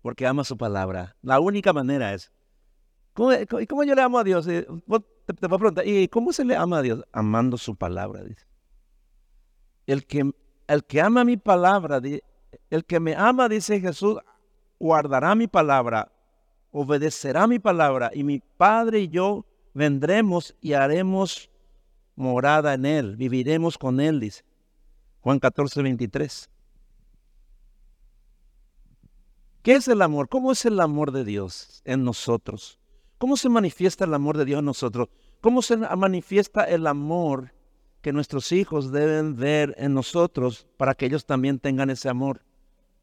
Porque 0.00 0.26
ama 0.26 0.42
su 0.42 0.56
palabra. 0.56 1.14
La 1.20 1.38
única 1.38 1.72
manera 1.74 2.14
es. 2.14 2.32
¿Y 3.60 3.66
cómo 3.66 3.84
yo 3.84 3.94
le 3.94 4.00
amo 4.00 4.18
a 4.18 4.24
Dios? 4.24 4.46
Te, 4.46 4.62
te 4.62 5.46
voy 5.46 5.56
a 5.56 5.58
preguntar, 5.58 5.86
¿y 5.86 6.08
cómo 6.08 6.32
se 6.32 6.46
le 6.46 6.56
ama 6.56 6.78
a 6.78 6.82
Dios? 6.82 7.04
Amando 7.12 7.58
su 7.58 7.76
palabra, 7.76 8.24
dice. 8.24 8.46
El 9.86 10.06
que, 10.06 10.32
el 10.66 10.84
que 10.84 11.00
ama 11.00 11.24
mi 11.24 11.36
palabra, 11.36 12.00
el 12.70 12.84
que 12.86 13.00
me 13.00 13.14
ama, 13.14 13.50
dice 13.50 13.80
Jesús, 13.80 14.18
guardará 14.80 15.34
mi 15.34 15.46
palabra, 15.46 16.10
obedecerá 16.70 17.46
mi 17.46 17.58
palabra, 17.58 18.10
y 18.14 18.24
mi 18.24 18.40
Padre 18.40 19.00
y 19.00 19.08
yo 19.08 19.44
vendremos 19.74 20.54
y 20.60 20.74
haremos 20.74 21.50
morada 22.14 22.74
en 22.74 22.86
él, 22.86 23.16
viviremos 23.16 23.78
con 23.78 24.00
él, 24.00 24.20
dice 24.20 24.44
Juan 25.20 25.38
14, 25.38 25.82
23. 25.82 26.50
¿Qué 29.62 29.74
es 29.74 29.86
el 29.86 30.02
amor? 30.02 30.28
¿Cómo 30.28 30.50
es 30.50 30.64
el 30.64 30.80
amor 30.80 31.12
de 31.12 31.24
Dios 31.24 31.82
en 31.84 32.02
nosotros? 32.02 32.80
¿Cómo 33.18 33.36
se 33.36 33.48
manifiesta 33.48 34.04
el 34.04 34.14
amor 34.14 34.36
de 34.36 34.44
Dios 34.44 34.58
en 34.58 34.64
nosotros? 34.64 35.08
¿Cómo 35.40 35.62
se 35.62 35.76
manifiesta 35.76 36.64
el 36.64 36.88
amor 36.88 37.54
que 38.00 38.12
nuestros 38.12 38.50
hijos 38.50 38.90
deben 38.90 39.36
ver 39.36 39.76
en 39.78 39.94
nosotros 39.94 40.66
para 40.76 40.94
que 40.94 41.06
ellos 41.06 41.24
también 41.24 41.60
tengan 41.60 41.90
ese 41.90 42.08
amor? 42.08 42.42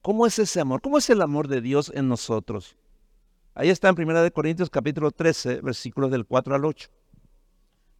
¿Cómo 0.01 0.25
es 0.25 0.37
ese 0.39 0.59
amor? 0.59 0.81
¿Cómo 0.81 0.97
es 0.97 1.09
el 1.09 1.21
amor 1.21 1.47
de 1.47 1.61
Dios 1.61 1.89
en 1.95 2.09
nosotros? 2.09 2.75
Ahí 3.53 3.69
está 3.69 3.89
en 3.89 3.99
1 3.99 4.31
Corintios 4.31 4.69
capítulo 4.69 5.11
13, 5.11 5.61
versículos 5.61 6.11
del 6.11 6.25
4 6.25 6.55
al 6.55 6.65
8. 6.65 6.89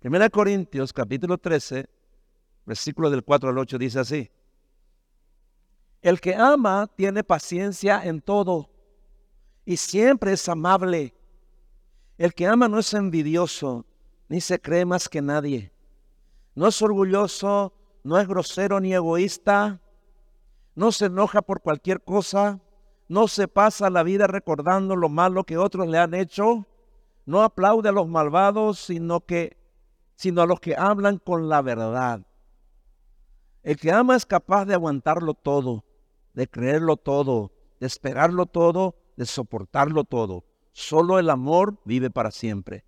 1 0.04 0.30
Corintios 0.30 0.94
capítulo 0.94 1.38
13, 1.38 1.90
versículos 2.66 3.12
del 3.12 3.24
4 3.24 3.50
al 3.50 3.58
8 3.58 3.78
dice 3.78 4.00
así. 4.00 4.32
El 6.02 6.22
que 6.22 6.36
ama 6.36 6.88
tiene 6.96 7.24
paciencia 7.24 8.02
en 8.06 8.22
todo 8.22 8.70
y 9.66 9.78
siempre 9.78 10.34
es 10.34 10.48
amable. 10.48 11.14
El 12.18 12.34
que 12.34 12.48
ama 12.48 12.68
no 12.68 12.80
es 12.80 12.94
envidioso, 12.94 13.86
ni 14.30 14.40
se 14.40 14.60
cree 14.60 14.86
más 14.86 15.10
que 15.10 15.22
nadie. 15.22 15.74
No 16.56 16.68
es 16.68 16.82
orgulloso, 16.82 17.74
no 18.04 18.18
es 18.20 18.28
grosero 18.28 18.80
ni 18.80 18.94
egoísta 18.94 19.82
no 20.80 20.94
se 20.94 21.08
enoja 21.08 21.42
por 21.42 21.62
cualquier 21.62 22.02
cosa, 22.02 22.62
no 23.10 23.28
se 23.28 23.48
pasa 23.48 23.90
la 23.90 24.04
vida 24.04 24.28
recordando 24.28 24.96
lo 24.96 25.10
malo 25.10 25.44
que 25.44 25.58
otros 25.58 25.88
le 25.88 25.98
han 25.98 26.14
hecho, 26.14 26.68
no 27.26 27.42
aplaude 27.42 27.90
a 27.90 27.92
los 27.92 28.08
malvados, 28.08 28.80
sino 28.80 29.22
que 29.22 29.58
sino 30.16 30.42
a 30.42 30.46
los 30.46 30.60
que 30.60 30.76
hablan 30.76 31.18
con 31.18 31.48
la 31.48 31.62
verdad. 31.62 32.26
El 33.64 33.78
que 33.78 33.92
ama 33.92 34.16
es 34.16 34.26
capaz 34.26 34.66
de 34.66 34.74
aguantarlo 34.74 35.34
todo, 35.34 35.86
de 36.34 36.48
creerlo 36.48 36.98
todo, 36.98 37.54
de 37.80 37.88
esperarlo 37.88 38.46
todo, 38.46 38.96
de 39.16 39.26
soportarlo 39.26 40.04
todo. 40.04 40.44
Solo 40.72 41.20
el 41.20 41.30
amor 41.30 41.80
vive 41.86 42.10
para 42.10 42.32
siempre. 42.32 42.86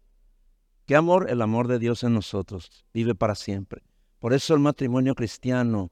¿Qué 0.85 0.95
amor? 0.95 1.29
El 1.29 1.41
amor 1.41 1.67
de 1.67 1.79
Dios 1.79 2.03
en 2.03 2.13
nosotros 2.13 2.85
vive 2.93 3.15
para 3.15 3.35
siempre. 3.35 3.81
Por 4.19 4.33
eso 4.33 4.53
el 4.53 4.59
matrimonio 4.59 5.15
cristiano 5.15 5.89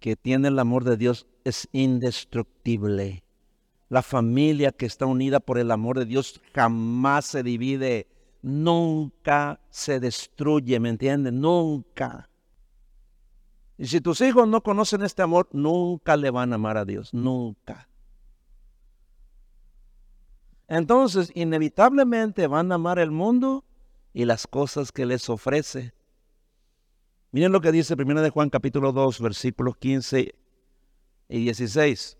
que 0.00 0.16
tiene 0.16 0.48
el 0.48 0.58
amor 0.58 0.84
de 0.84 0.96
Dios 0.96 1.26
es 1.44 1.68
indestructible. 1.72 3.25
La 3.88 4.02
familia 4.02 4.72
que 4.72 4.86
está 4.86 5.06
unida 5.06 5.40
por 5.40 5.58
el 5.58 5.70
amor 5.70 5.98
de 5.98 6.06
Dios 6.06 6.40
jamás 6.54 7.26
se 7.26 7.42
divide, 7.42 8.08
nunca 8.42 9.60
se 9.70 10.00
destruye, 10.00 10.80
¿me 10.80 10.88
entiendes? 10.88 11.32
Nunca. 11.32 12.28
Y 13.78 13.86
si 13.86 14.00
tus 14.00 14.20
hijos 14.22 14.48
no 14.48 14.62
conocen 14.62 15.02
este 15.02 15.22
amor, 15.22 15.48
nunca 15.52 16.16
le 16.16 16.30
van 16.30 16.52
a 16.52 16.56
amar 16.56 16.76
a 16.78 16.84
Dios, 16.84 17.12
nunca. 17.12 17.88
Entonces, 20.68 21.30
inevitablemente 21.34 22.46
van 22.46 22.72
a 22.72 22.76
amar 22.76 22.98
el 22.98 23.10
mundo 23.10 23.64
y 24.12 24.24
las 24.24 24.46
cosas 24.46 24.90
que 24.90 25.06
les 25.06 25.28
ofrece. 25.28 25.92
Miren 27.30 27.52
lo 27.52 27.60
que 27.60 27.70
dice 27.70 27.94
1 27.94 28.22
de 28.22 28.30
Juan 28.30 28.50
capítulo 28.50 28.92
2, 28.92 29.20
versículos 29.20 29.76
15 29.76 30.34
y 31.28 31.38
16. 31.38 32.16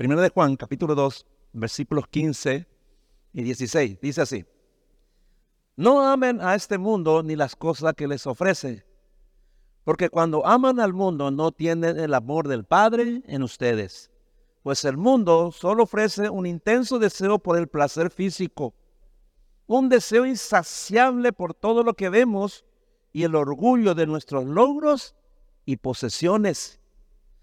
Primero 0.00 0.22
de 0.22 0.30
Juan, 0.30 0.56
capítulo 0.56 0.94
2, 0.94 1.26
versículos 1.52 2.06
15 2.08 2.66
y 3.34 3.42
16. 3.42 4.00
Dice 4.00 4.22
así. 4.22 4.46
No 5.76 6.00
amen 6.08 6.40
a 6.40 6.54
este 6.54 6.78
mundo 6.78 7.22
ni 7.22 7.36
las 7.36 7.54
cosas 7.54 7.92
que 7.92 8.08
les 8.08 8.26
ofrece, 8.26 8.86
porque 9.84 10.08
cuando 10.08 10.46
aman 10.46 10.80
al 10.80 10.94
mundo 10.94 11.30
no 11.30 11.52
tienen 11.52 12.00
el 12.00 12.14
amor 12.14 12.48
del 12.48 12.64
Padre 12.64 13.20
en 13.26 13.42
ustedes 13.42 14.10
pues 14.62 14.86
el 14.86 14.96
mundo 14.96 15.52
solo 15.52 15.82
ofrece 15.82 16.30
un 16.30 16.46
intenso 16.46 16.98
deseo 16.98 17.38
por 17.38 17.58
el 17.58 17.68
placer 17.68 18.10
físico, 18.10 18.72
un 19.66 19.90
deseo 19.90 20.24
insaciable 20.24 21.30
por 21.34 21.52
todo 21.52 21.82
lo 21.82 21.92
que 21.92 22.08
vemos 22.08 22.64
y 23.12 23.24
el 23.24 23.34
orgullo 23.34 23.94
de 23.94 24.06
nuestros 24.06 24.46
logros 24.46 25.14
y 25.66 25.76
posesiones. 25.76 26.80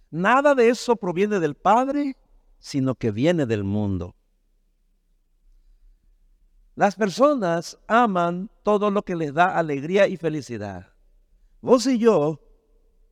Nada 0.10 0.56
de 0.56 0.70
eso 0.70 0.96
proviene 0.96 1.40
del 1.40 1.54
Padre, 1.54 2.16
sino 2.60 2.96
que 2.96 3.12
viene 3.12 3.46
del 3.46 3.64
mundo. 3.64 4.16
Las 6.76 6.96
personas 6.96 7.80
aman 7.88 8.52
todo 8.64 8.92
lo 8.92 9.02
que 9.02 9.16
les 9.16 9.34
da 9.34 9.58
alegría 9.58 10.08
y 10.08 10.18
felicidad. 10.18 10.94
Vos 11.62 11.88
y 11.88 11.98
yo 11.98 12.40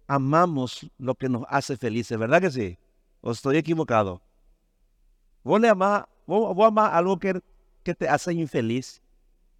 amamos 0.08 0.90
lo 0.98 1.16
que 1.16 1.30
nos 1.30 1.46
hace 1.50 1.76
felices, 1.76 2.18
¿verdad 2.18 2.42
que 2.42 2.52
sí? 2.52 2.78
¿O 3.22 3.32
estoy 3.32 3.58
equivocado? 3.58 4.22
¿Vos 5.44 5.60
le 5.60 5.70
amás, 5.70 6.06
vos, 6.28 6.56
algo 6.78 7.18
que, 7.18 7.42
que 7.84 7.96
te 7.96 8.08
hace 8.08 8.34
infeliz? 8.34 9.02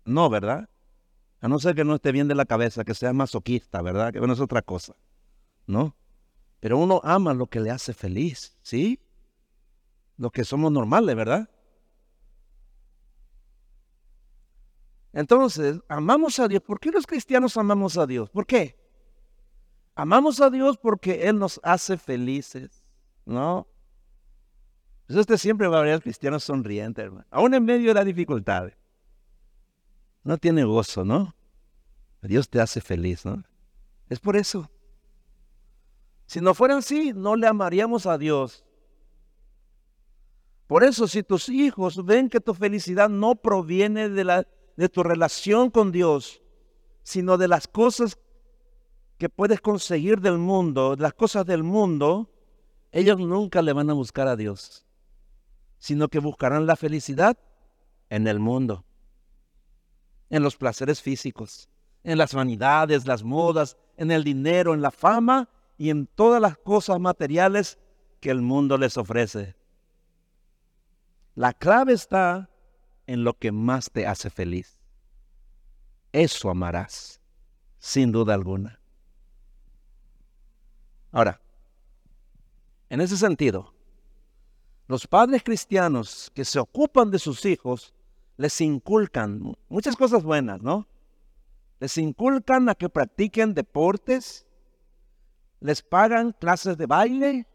No, 0.06 0.30
¿verdad? 0.30 0.70
A 1.42 1.48
no 1.48 1.60
ser 1.60 1.76
que 1.76 1.84
no 1.84 1.96
esté 1.96 2.12
bien 2.12 2.28
de 2.28 2.36
la 2.36 2.46
cabeza, 2.46 2.84
que 2.84 2.94
sea 2.94 3.14
masoquista, 3.14 3.82
¿verdad? 3.82 4.14
Que 4.14 4.20
bueno, 4.20 4.34
es 4.34 4.40
otra 4.40 4.62
cosa. 4.62 4.96
¿No? 5.68 5.96
Pero 6.60 6.78
uno 6.78 7.02
ama 7.04 7.34
lo 7.34 7.48
que 7.48 7.60
le 7.60 7.72
hace 7.72 7.94
feliz, 7.94 8.58
¿sí? 8.62 9.00
Lo 10.18 10.32
que 10.32 10.44
somos 10.44 10.72
normales, 10.72 11.16
¿verdad? 11.16 11.50
Entonces, 15.14 15.80
amamos 15.88 16.40
a 16.40 16.48
Dios. 16.48 16.62
¿Por 16.62 16.80
qué 16.80 16.92
los 16.92 17.08
cristianos 17.08 17.58
amamos 17.58 17.98
a 17.98 18.06
Dios? 18.06 18.30
¿Por 18.30 18.46
qué? 18.46 18.78
Amamos 19.96 20.42
a 20.42 20.50
Dios 20.50 20.78
porque 20.78 21.28
Él 21.28 21.40
nos 21.40 21.60
hace 21.64 21.98
felices. 21.98 22.86
¿no? 23.26 23.68
Pues 25.08 25.20
usted 25.20 25.38
siempre 25.38 25.68
va 25.68 25.80
a 25.80 25.84
ver 25.84 25.94
al 25.94 26.02
cristiano 26.02 26.40
sonriente, 26.40 27.02
hermano. 27.02 27.26
Aún 27.30 27.54
en 27.54 27.66
medio 27.66 27.90
de 27.90 27.94
las 27.94 28.06
dificultades. 28.06 28.76
No 30.24 30.38
tiene 30.38 30.64
gozo, 30.64 31.06
¿no? 31.06 31.36
Dios 32.22 32.50
te 32.50 32.60
hace 32.60 32.82
feliz, 32.82 33.24
¿no? 33.26 33.44
Es 34.10 34.20
por 34.20 34.36
eso. 34.36 34.72
Si 36.26 36.42
no 36.42 36.56
fuera 36.56 36.78
así, 36.78 37.14
no 37.14 37.36
le 37.36 37.46
amaríamos 37.46 38.08
a 38.08 38.18
Dios. 38.18 38.65
Por 40.68 40.84
eso, 40.84 41.08
si 41.08 41.22
tus 41.22 41.50
hijos 41.50 42.04
ven 42.06 42.30
que 42.30 42.40
tu 42.40 42.54
felicidad 42.54 43.10
no 43.10 43.36
proviene 43.36 44.10
de, 44.10 44.24
la, 44.24 44.48
de 44.76 44.90
tu 44.90 45.04
relación 45.04 45.70
con 45.70 45.92
Dios, 45.92 46.42
sino 47.04 47.38
de 47.38 47.48
las 47.48 47.68
cosas 47.68 48.18
que 49.18 49.30
puedes 49.30 49.62
conseguir 49.62 50.20
del 50.22 50.40
mundo, 50.40 50.96
las 50.98 51.14
cosas 51.14 51.46
del 51.46 51.64
mundo, 51.64 52.32
ellos 52.92 53.20
nunca 53.20 53.62
le 53.62 53.74
van 53.74 53.90
a 53.90 53.94
buscar 53.94 54.28
a 54.28 54.36
Dios, 54.36 54.86
sino 55.78 56.08
que 56.08 56.20
buscarán 56.20 56.66
la 56.66 56.76
felicidad 56.76 57.38
en 58.10 58.28
el 58.28 58.40
mundo, 58.40 58.86
en 60.30 60.42
los 60.42 60.58
placeres 60.58 61.02
físicos, 61.02 61.70
en 62.04 62.18
las 62.18 62.34
vanidades, 62.34 63.06
las 63.06 63.24
modas, 63.24 63.78
en 63.98 64.12
el 64.12 64.24
dinero, 64.24 64.74
en 64.74 64.82
la 64.82 64.92
fama 64.92 65.48
y 65.78 65.92
en 65.92 66.08
todas 66.08 66.42
las 66.42 66.58
cosas 66.58 67.00
materiales 67.00 67.78
que 68.20 68.32
el 68.32 68.42
mundo 68.42 68.78
les 68.78 68.98
ofrece. 68.98 69.56
La 71.36 71.52
clave 71.52 71.92
está 71.92 72.50
en 73.08 73.26
lo 73.26 73.38
que 73.38 73.52
más 73.52 73.92
te 73.92 74.08
hace 74.08 74.30
feliz. 74.30 74.80
Eso 76.14 76.50
amarás, 76.50 77.20
sin 77.78 78.14
duda 78.14 78.34
alguna. 78.34 78.80
Ahora, 81.12 81.42
en 82.90 83.02
ese 83.02 83.18
sentido, 83.18 83.74
los 84.88 85.08
padres 85.08 85.44
cristianos 85.44 86.32
que 86.34 86.46
se 86.46 86.58
ocupan 86.58 87.12
de 87.12 87.20
sus 87.20 87.44
hijos 87.46 87.94
les 88.38 88.62
inculcan 88.62 89.56
muchas 89.68 89.98
cosas 89.98 90.24
buenas, 90.24 90.62
¿no? 90.62 90.88
Les 91.80 91.98
inculcan 91.98 92.70
a 92.70 92.76
que 92.76 92.88
practiquen 92.88 93.54
deportes, 93.54 94.46
les 95.60 95.82
pagan 95.82 96.32
clases 96.32 96.78
de 96.78 96.86
baile, 96.86 97.48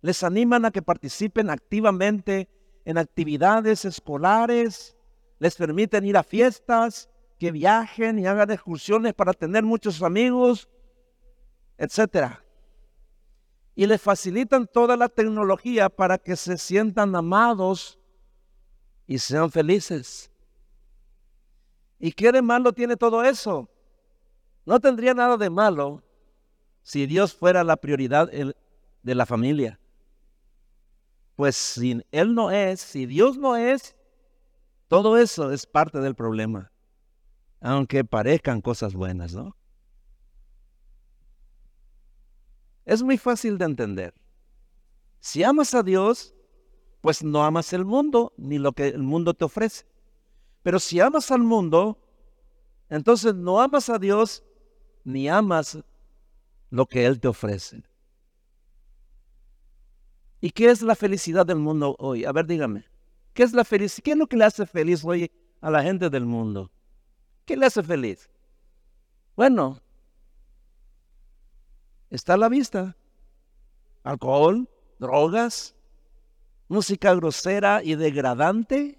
les 0.00 0.22
animan 0.22 0.64
a 0.64 0.70
que 0.70 0.82
participen 0.82 1.50
activamente 1.50 2.48
en 2.84 2.98
actividades 2.98 3.84
escolares, 3.84 4.96
les 5.38 5.56
permiten 5.56 6.04
ir 6.04 6.16
a 6.16 6.22
fiestas, 6.22 7.08
que 7.38 7.50
viajen 7.50 8.18
y 8.18 8.26
hagan 8.26 8.50
excursiones 8.50 9.14
para 9.14 9.32
tener 9.32 9.64
muchos 9.64 10.02
amigos, 10.02 10.68
etc. 11.78 12.34
Y 13.74 13.86
les 13.86 14.00
facilitan 14.00 14.66
toda 14.66 14.94
la 14.96 15.08
tecnología 15.08 15.88
para 15.88 16.18
que 16.18 16.36
se 16.36 16.58
sientan 16.58 17.16
amados 17.16 17.98
y 19.06 19.18
sean 19.18 19.50
felices. 19.50 20.30
¿Y 21.98 22.12
qué 22.12 22.30
de 22.30 22.42
malo 22.42 22.72
tiene 22.72 22.96
todo 22.96 23.24
eso? 23.24 23.70
No 24.66 24.78
tendría 24.78 25.14
nada 25.14 25.38
de 25.38 25.48
malo 25.48 26.02
si 26.82 27.06
Dios 27.06 27.34
fuera 27.34 27.64
la 27.64 27.76
prioridad 27.76 28.30
de 28.30 29.14
la 29.14 29.24
familia. 29.24 29.80
Pues 31.40 31.56
si 31.56 31.98
Él 32.12 32.34
no 32.34 32.50
es, 32.50 32.82
si 32.82 33.06
Dios 33.06 33.38
no 33.38 33.56
es, 33.56 33.96
todo 34.88 35.16
eso 35.16 35.50
es 35.52 35.64
parte 35.64 35.98
del 35.98 36.14
problema. 36.14 36.70
Aunque 37.62 38.04
parezcan 38.04 38.60
cosas 38.60 38.92
buenas, 38.92 39.32
¿no? 39.32 39.56
Es 42.84 43.02
muy 43.02 43.16
fácil 43.16 43.56
de 43.56 43.64
entender. 43.64 44.12
Si 45.20 45.42
amas 45.42 45.72
a 45.72 45.82
Dios, 45.82 46.34
pues 47.00 47.24
no 47.24 47.42
amas 47.42 47.72
el 47.72 47.86
mundo 47.86 48.34
ni 48.36 48.58
lo 48.58 48.72
que 48.72 48.88
el 48.88 49.02
mundo 49.02 49.32
te 49.32 49.46
ofrece. 49.46 49.86
Pero 50.62 50.78
si 50.78 51.00
amas 51.00 51.30
al 51.30 51.40
mundo, 51.42 51.98
entonces 52.90 53.34
no 53.34 53.62
amas 53.62 53.88
a 53.88 53.98
Dios 53.98 54.44
ni 55.04 55.26
amas 55.26 55.78
lo 56.68 56.84
que 56.84 57.06
Él 57.06 57.18
te 57.18 57.28
ofrece. 57.28 57.82
¿Y 60.40 60.50
qué 60.50 60.70
es 60.70 60.80
la 60.80 60.94
felicidad 60.94 61.44
del 61.44 61.58
mundo 61.58 61.94
hoy? 61.98 62.24
A 62.24 62.32
ver, 62.32 62.46
dígame. 62.46 62.84
¿Qué 63.34 63.42
es 63.42 63.52
la 63.52 63.64
felicidad? 63.64 64.02
¿Qué 64.04 64.10
es 64.12 64.16
lo 64.16 64.26
que 64.26 64.36
le 64.36 64.44
hace 64.44 64.66
feliz 64.66 65.04
hoy 65.04 65.30
a 65.60 65.70
la 65.70 65.82
gente 65.82 66.08
del 66.08 66.24
mundo? 66.24 66.70
¿Qué 67.44 67.56
le 67.56 67.66
hace 67.66 67.82
feliz? 67.82 68.30
Bueno, 69.36 69.80
está 72.08 72.34
a 72.34 72.38
la 72.38 72.48
vista. 72.48 72.96
Alcohol, 74.02 74.66
drogas, 74.98 75.74
música 76.68 77.14
grosera 77.14 77.82
y 77.82 77.94
degradante, 77.94 78.98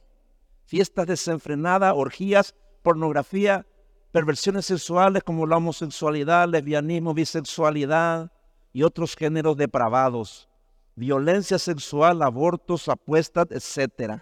fiestas 0.66 1.08
desenfrenadas, 1.08 1.94
orgías, 1.96 2.54
pornografía, 2.84 3.66
perversiones 4.12 4.68
sexuales 4.68 5.24
como 5.24 5.48
la 5.48 5.58
homosexualidad, 5.58 6.48
lesbianismo, 6.48 7.16
bisexualidad 7.16 8.32
y 8.74 8.84
otros 8.84 9.16
géneros 9.16 9.58
depravados 9.58 10.51
violencia 10.96 11.58
sexual, 11.58 12.22
abortos, 12.22 12.88
apuestas, 12.88 13.48
etc. 13.52 14.22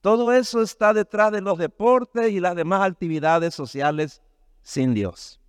Todo 0.00 0.32
eso 0.32 0.62
está 0.62 0.92
detrás 0.92 1.32
de 1.32 1.40
los 1.40 1.58
deportes 1.58 2.30
y 2.30 2.40
las 2.40 2.54
demás 2.54 2.82
actividades 2.82 3.54
sociales 3.54 4.22
sin 4.62 4.94
Dios. 4.94 5.40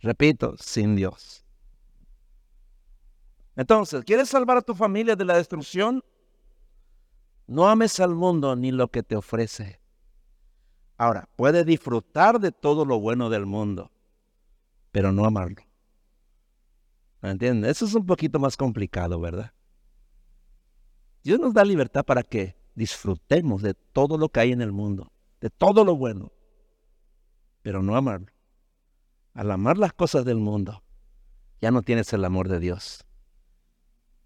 Repito, 0.00 0.56
sin 0.58 0.96
Dios. 0.96 1.44
Entonces, 3.54 4.04
¿quieres 4.04 4.28
salvar 4.28 4.56
a 4.56 4.62
tu 4.62 4.74
familia 4.74 5.14
de 5.14 5.24
la 5.24 5.36
destrucción? 5.36 6.02
No 7.46 7.68
ames 7.68 8.00
al 8.00 8.14
mundo 8.14 8.56
ni 8.56 8.72
lo 8.72 8.88
que 8.88 9.02
te 9.02 9.14
ofrece. 9.14 9.80
Ahora, 10.96 11.28
puedes 11.36 11.66
disfrutar 11.66 12.40
de 12.40 12.52
todo 12.52 12.84
lo 12.84 12.98
bueno 13.00 13.28
del 13.28 13.44
mundo, 13.44 13.90
pero 14.90 15.12
no 15.12 15.24
amarlo. 15.24 15.62
¿Me 17.22 17.30
entiendes? 17.30 17.70
Eso 17.70 17.86
es 17.86 17.94
un 17.94 18.04
poquito 18.04 18.40
más 18.40 18.56
complicado, 18.56 19.20
¿verdad? 19.20 19.52
Dios 21.22 21.38
nos 21.38 21.54
da 21.54 21.64
libertad 21.64 22.04
para 22.04 22.24
que 22.24 22.56
disfrutemos 22.74 23.62
de 23.62 23.74
todo 23.74 24.18
lo 24.18 24.28
que 24.28 24.40
hay 24.40 24.52
en 24.52 24.60
el 24.60 24.72
mundo, 24.72 25.12
de 25.40 25.48
todo 25.48 25.84
lo 25.84 25.96
bueno, 25.96 26.32
pero 27.62 27.80
no 27.80 27.96
amarlo. 27.96 28.32
Al 29.34 29.52
amar 29.52 29.78
las 29.78 29.92
cosas 29.92 30.24
del 30.24 30.38
mundo, 30.38 30.82
ya 31.60 31.70
no 31.70 31.82
tienes 31.82 32.12
el 32.12 32.24
amor 32.24 32.48
de 32.48 32.58
Dios. 32.58 33.04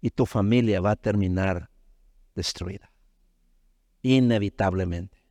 Y 0.01 0.09
tu 0.09 0.25
familia 0.25 0.81
va 0.81 0.91
a 0.91 0.95
terminar 0.95 1.69
destruida, 2.33 2.91
inevitablemente. 4.01 5.23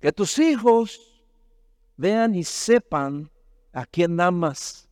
Que 0.00 0.10
tus 0.10 0.36
hijos 0.40 1.22
vean 1.96 2.34
y 2.34 2.42
sepan 2.42 3.30
a 3.72 3.86
quién 3.86 4.20
amas 4.20 4.88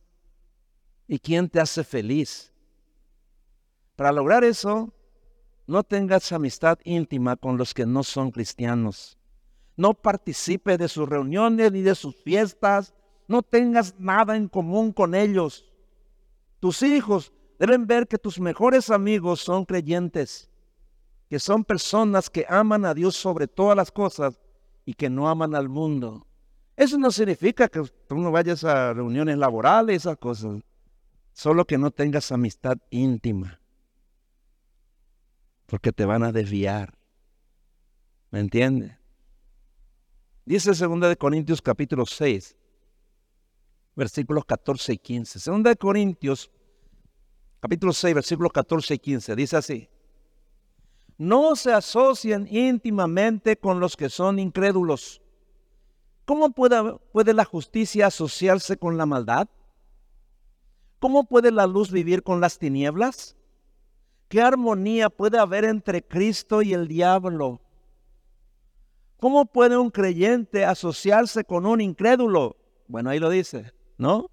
y 1.07 1.19
quién 1.19 1.49
te 1.49 1.59
hace 1.59 1.83
feliz. 1.83 2.53
Para 3.95 4.11
lograr 4.11 4.43
eso, 4.43 4.93
no 5.67 5.83
tengas 5.83 6.31
amistad 6.31 6.79
íntima 6.83 7.35
con 7.35 7.57
los 7.57 7.73
que 7.73 7.85
no 7.85 8.03
son 8.03 8.31
cristianos. 8.31 9.17
No 9.75 9.93
participes 9.93 10.77
de 10.77 10.87
sus 10.87 11.07
reuniones 11.07 11.71
ni 11.71 11.81
de 11.81 11.95
sus 11.95 12.15
fiestas. 12.15 12.93
No 13.27 13.43
tengas 13.43 13.95
nada 13.99 14.35
en 14.35 14.47
común 14.47 14.91
con 14.91 15.15
ellos. 15.15 15.71
Tus 16.59 16.81
hijos 16.83 17.31
deben 17.59 17.87
ver 17.87 18.07
que 18.07 18.17
tus 18.17 18.39
mejores 18.39 18.89
amigos 18.89 19.41
son 19.41 19.65
creyentes, 19.65 20.49
que 21.29 21.39
son 21.39 21.63
personas 21.63 22.29
que 22.29 22.45
aman 22.49 22.85
a 22.85 22.93
Dios 22.93 23.15
sobre 23.15 23.47
todas 23.47 23.75
las 23.75 23.91
cosas 23.91 24.39
y 24.85 24.93
que 24.93 25.09
no 25.09 25.29
aman 25.29 25.55
al 25.55 25.69
mundo. 25.69 26.25
Eso 26.79 26.97
no 26.97 27.11
significa 27.11 27.67
que 27.67 27.83
tú 28.07 28.15
no 28.15 28.31
vayas 28.31 28.63
a 28.63 28.93
reuniones 28.93 29.37
laborales, 29.37 29.97
esas 29.97 30.15
cosas. 30.15 30.61
Solo 31.33 31.65
que 31.65 31.77
no 31.77 31.91
tengas 31.91 32.31
amistad 32.31 32.77
íntima. 32.89 33.59
Porque 35.65 35.91
te 35.91 36.05
van 36.05 36.23
a 36.23 36.31
desviar. 36.31 36.97
¿Me 38.31 38.39
entiendes? 38.39 38.93
Dice 40.45 40.71
2 40.71 41.01
de 41.01 41.17
Corintios 41.17 41.61
capítulo 41.61 42.05
6, 42.05 42.55
versículos 43.93 44.45
14 44.45 44.93
y 44.93 44.97
15. 44.99 45.51
2 45.51 45.63
de 45.63 45.75
Corintios 45.75 46.49
capítulo 47.59 47.91
6, 47.91 48.15
versículos 48.15 48.53
14 48.53 48.93
y 48.93 48.99
15. 48.99 49.35
Dice 49.35 49.57
así. 49.57 49.89
No 51.17 51.57
se 51.57 51.73
asocien 51.73 52.47
íntimamente 52.49 53.57
con 53.57 53.81
los 53.81 53.97
que 53.97 54.07
son 54.07 54.39
incrédulos 54.39 55.21
¿Cómo 56.29 56.51
puede, 56.51 57.33
la 57.33 57.43
justicia 57.43 58.05
asociarse 58.05 58.77
con 58.77 58.97
la 58.97 59.07
maldad? 59.07 59.49
¿Cómo 60.99 61.23
puede 61.23 61.51
la 61.51 61.65
luz 61.65 61.91
vivir 61.91 62.21
con 62.21 62.39
las 62.39 62.59
tinieblas? 62.59 63.35
¿Qué 64.27 64.39
armonía 64.39 65.09
puede 65.09 65.39
haber 65.39 65.65
entre 65.65 66.03
Cristo 66.03 66.61
y 66.61 66.75
el 66.75 66.87
diablo? 66.87 67.59
¿Cómo 69.17 69.47
puede 69.47 69.75
un 69.75 69.89
creyente 69.89 70.65
asociarse 70.65 71.43
con 71.43 71.65
un 71.65 71.81
incrédulo? 71.81 72.57
Bueno, 72.87 73.09
ahí 73.09 73.17
lo 73.17 73.31
dice, 73.31 73.73
¿no? 73.97 74.29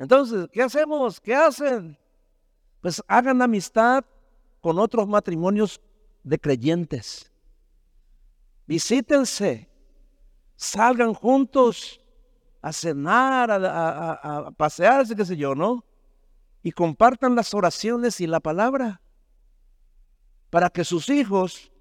Entonces, 0.00 0.48
¿qué 0.52 0.62
hacemos? 0.62 1.20
¿Qué 1.20 1.36
hacen? 1.36 1.96
Pues 2.80 3.00
hagan 3.06 3.40
amistad 3.40 4.04
con 4.60 4.76
otros 4.80 5.06
matrimonios 5.06 5.80
de 6.24 6.36
creyentes. 6.36 7.30
Visítense, 8.66 9.70
salgan 10.64 11.14
juntos 11.14 12.00
a 12.62 12.72
cenar, 12.72 13.50
a, 13.50 14.50
pasearse, 14.56 15.14
qué 15.14 15.24
sé 15.24 15.36
yo, 15.36 15.54
¿no? 15.54 15.84
Y 16.62 16.72
compartan 16.72 17.34
las 17.34 17.52
oraciones 17.52 18.20
y 18.20 18.26
la 18.26 18.40
palabra. 18.40 19.00
para 20.50 20.70
que 20.70 20.84
sus 20.84 21.08
hijos 21.08 21.72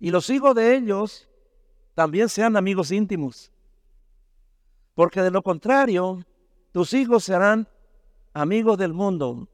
y 0.00 0.10
los 0.10 0.30
hijos 0.30 0.52
de 0.56 0.76
ellos 0.76 1.28
también 1.94 2.28
sean 2.28 2.56
amigos 2.56 2.90
íntimos. 2.90 3.52
Porque 4.94 5.22
de 5.22 5.30
lo 5.30 5.42
contrario, 5.42 6.24
tus 6.72 6.92
hijos 6.92 7.24
serán 7.24 7.68
amigos 8.32 8.78
del 8.78 8.92
mundo, 8.92 9.48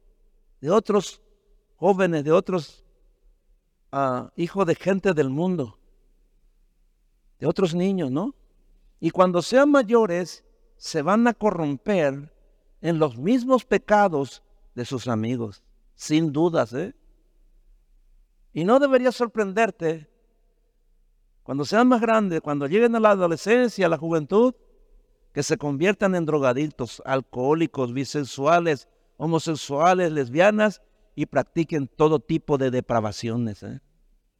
de 0.60 0.70
otros 0.70 1.22
jóvenes, 1.76 2.24
de 2.24 2.32
otros 2.32 2.84
ah, 3.92 4.30
hijos 4.36 4.66
de 4.66 4.74
gente 4.74 5.12
del 5.12 5.30
mundo, 5.30 5.78
de 7.38 7.46
otros 7.46 7.74
niños, 7.74 8.10
¿no? 8.10 8.34
Y 9.00 9.10
cuando 9.10 9.42
sean 9.42 9.70
mayores, 9.70 10.44
se 10.76 11.02
van 11.02 11.26
a 11.26 11.34
corromper 11.34 12.32
en 12.80 12.98
los 12.98 13.16
mismos 13.16 13.64
pecados 13.64 14.42
de 14.74 14.84
sus 14.84 15.08
amigos, 15.08 15.62
sin 15.94 16.32
dudas, 16.32 16.72
¿eh? 16.72 16.94
Y 18.52 18.64
no 18.64 18.78
debería 18.78 19.10
sorprenderte 19.10 20.08
cuando 21.42 21.64
sean 21.64 21.88
más 21.88 22.00
grandes, 22.00 22.40
cuando 22.40 22.66
lleguen 22.66 22.96
a 22.96 23.00
la 23.00 23.10
adolescencia, 23.10 23.86
a 23.86 23.88
la 23.90 23.98
juventud, 23.98 24.54
que 25.32 25.42
se 25.42 25.58
conviertan 25.58 26.14
en 26.14 26.24
drogadictos, 26.24 27.02
alcohólicos, 27.04 27.92
bisexuales, 27.92 28.88
homosexuales, 29.16 30.12
lesbianas 30.12 30.80
y 31.14 31.26
practiquen 31.26 31.88
todo 31.88 32.20
tipo 32.20 32.56
de 32.56 32.70
depravaciones. 32.70 33.62
¿eh? 33.62 33.80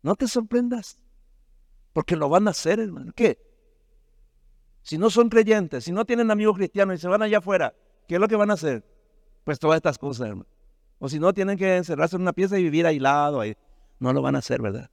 No 0.03 0.15
te 0.15 0.29
sorprendas, 0.29 0.99
porque 1.95 2.17
lo 2.17 2.29
van 2.29 2.47
a 2.49 2.51
hacer, 2.51 2.81
hermano. 2.81 3.13
¿Qué? 3.15 3.39
Si 4.83 4.99
no 4.99 5.09
son 5.09 5.31
creyentes, 5.31 5.85
si 5.85 5.93
no 5.93 6.05
tienen 6.05 6.31
amigos 6.31 6.57
cristianos 6.57 6.97
y 6.97 7.01
se 7.01 7.09
van 7.09 7.23
allá 7.23 7.39
afuera, 7.39 7.75
¿qué 8.07 8.17
es 8.17 8.21
lo 8.21 8.29
que 8.29 8.37
van 8.37 8.51
a 8.51 8.55
hacer? 8.55 8.85
Pues 9.45 9.59
todas 9.59 9.77
estas 9.77 9.97
cosas, 9.97 10.29
hermano. 10.29 10.49
O 10.99 11.09
si 11.09 11.19
no, 11.19 11.33
tienen 11.33 11.57
que 11.57 11.77
encerrarse 11.77 12.17
en 12.17 12.23
una 12.23 12.33
pieza 12.33 12.59
y 12.59 12.65
vivir 12.65 12.87
aislado. 12.87 13.41
Ahí. 13.41 13.57
No 13.99 14.13
lo 14.13 14.21
van 14.21 14.35
a 14.35 14.41
hacer, 14.41 14.61
¿verdad? 14.61 14.91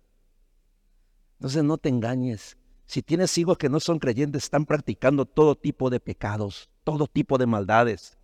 Entonces 1.40 1.64
no 1.64 1.78
te 1.78 1.90
engañes. 1.90 2.58
Si 2.86 3.02
tienes 3.02 3.36
hijos 3.38 3.58
que 3.58 3.70
no 3.70 3.80
son 3.80 3.98
creyentes, 3.98 4.44
están 4.44 4.66
practicando 4.66 5.26
todo 5.26 5.56
tipo 5.56 5.90
de 5.90 6.00
pecados, 6.00 6.70
todo 6.84 7.08
tipo 7.08 7.38
de 7.38 7.48
maldades. 7.48 8.18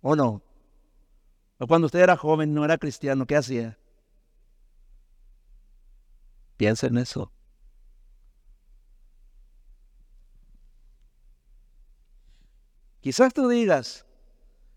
¿O 0.00 0.16
no? 0.16 0.42
O 1.58 1.66
cuando 1.66 1.86
usted 1.86 2.00
era 2.00 2.16
joven, 2.16 2.54
no 2.54 2.64
era 2.64 2.78
cristiano, 2.78 3.26
¿qué 3.26 3.36
hacía? 3.36 3.78
Piensa 6.56 6.86
en 6.86 6.98
eso. 6.98 7.30
Quizás 13.00 13.32
tú 13.32 13.48
digas, 13.48 14.04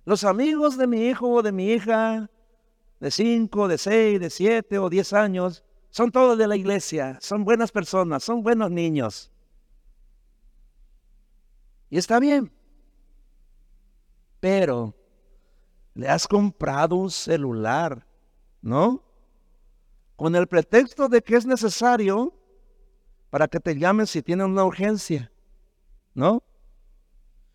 los 0.05 0.23
amigos 0.23 0.77
de 0.77 0.85
mi 0.85 1.07
hijo 1.07 1.29
o 1.29 1.41
de 1.41 1.51
mi 1.51 1.71
hija, 1.71 2.29
de 2.99 3.11
cinco, 3.11 3.67
de 3.67 3.77
seis, 3.77 4.19
de 4.19 4.29
siete 4.29 4.77
o 4.77 4.89
diez 4.89 5.13
años, 5.13 5.63
son 5.89 6.11
todos 6.11 6.37
de 6.37 6.47
la 6.47 6.55
iglesia, 6.55 7.17
son 7.21 7.43
buenas 7.43 7.71
personas, 7.71 8.23
son 8.23 8.43
buenos 8.43 8.69
niños. 8.69 9.31
Y 11.89 11.97
está 11.97 12.19
bien. 12.19 12.51
Pero 14.39 14.95
le 15.95 16.07
has 16.07 16.27
comprado 16.27 16.95
un 16.95 17.09
celular, 17.09 18.05
¿no? 18.61 19.03
Con 20.19 20.35
el 20.35 20.47
pretexto 20.47 21.07
de 21.07 21.21
que 21.21 21.37
es 21.37 21.45
necesario 21.45 22.33
para 23.29 23.47
que 23.47 23.61
te 23.61 23.73
llamen 23.77 24.05
si 24.05 24.21
tienen 24.21 24.47
una 24.47 24.65
urgencia, 24.65 25.31
¿no? 26.13 26.43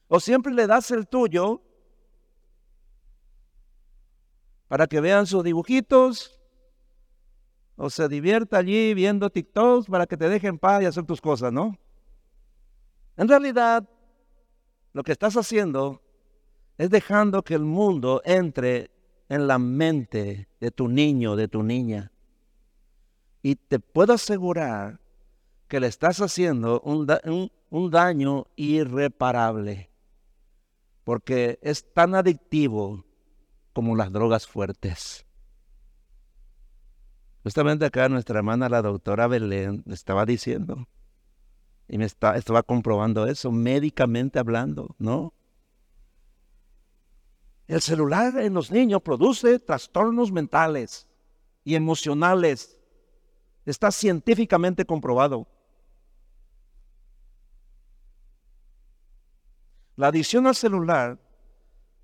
O 0.09 0.19
siempre 0.19 0.51
le 0.51 0.67
das 0.67 0.91
el 0.91 1.07
tuyo 1.07 1.61
para 4.67 4.87
que 4.87 5.03
vean 5.03 5.27
sus 5.27 5.45
dibujitos 5.45 6.41
o 7.77 7.91
se 7.91 8.09
divierta 8.09 8.57
allí 8.57 8.95
viendo 8.95 9.29
TikToks 9.29 9.89
para 9.89 10.07
que 10.07 10.17
te 10.17 10.31
dejen 10.31 10.59
paz 10.59 10.83
y 10.83 10.87
hacer 10.87 11.05
tus 11.05 11.21
cosas, 11.21 11.53
¿no? 11.53 11.79
En 13.19 13.29
realidad, 13.29 13.87
lo 14.95 15.03
que 15.03 15.13
estás 15.13 15.37
haciendo 15.37 16.01
es 16.79 16.89
dejando 16.89 17.43
que 17.43 17.57
el 17.57 17.65
mundo 17.65 18.23
entre 18.25 18.91
en 19.29 19.47
la 19.47 19.59
mente 19.59 20.49
de 20.59 20.71
tu 20.71 20.89
niño, 20.89 21.37
de 21.37 21.49
tu 21.49 21.63
niña. 21.63 22.11
Y 23.45 23.57
te 23.57 23.79
puedo 23.79 24.15
asegurar 24.15 25.01
que 25.69 25.79
le 25.79 25.87
estás 25.87 26.19
haciendo 26.23 26.81
un, 26.81 27.07
un 27.69 27.91
daño 27.91 28.47
irreparable, 28.57 29.91
porque 31.05 31.59
es 31.61 31.93
tan 31.93 32.15
adictivo 32.15 33.05
como 33.75 33.97
las 33.97 34.11
drogas 34.11 34.47
fuertes. 34.47 35.27
Justamente 37.43 37.85
acá 37.85 38.09
nuestra 38.09 38.39
hermana, 38.39 38.71
la 38.71 38.81
doctora 38.81 39.27
Belén, 39.27 39.85
estaba 39.89 40.25
diciendo, 40.25 40.89
y 41.87 41.99
me 41.99 42.07
está, 42.07 42.39
estaba 42.39 42.63
comprobando 42.63 43.27
eso, 43.27 43.53
médicamente 43.53 44.39
hablando, 44.39 44.97
¿no? 44.99 45.35
El 47.67 47.83
celular 47.83 48.39
en 48.39 48.55
los 48.55 48.71
niños 48.71 49.03
produce 49.03 49.59
trastornos 49.59 50.33
mentales 50.33 51.07
y 51.63 51.75
emocionales. 51.75 52.79
Está 53.65 53.91
científicamente 53.91 54.85
comprobado. 54.85 55.47
La 59.97 60.09
adicción 60.09 60.47
al 60.47 60.55
celular 60.55 61.19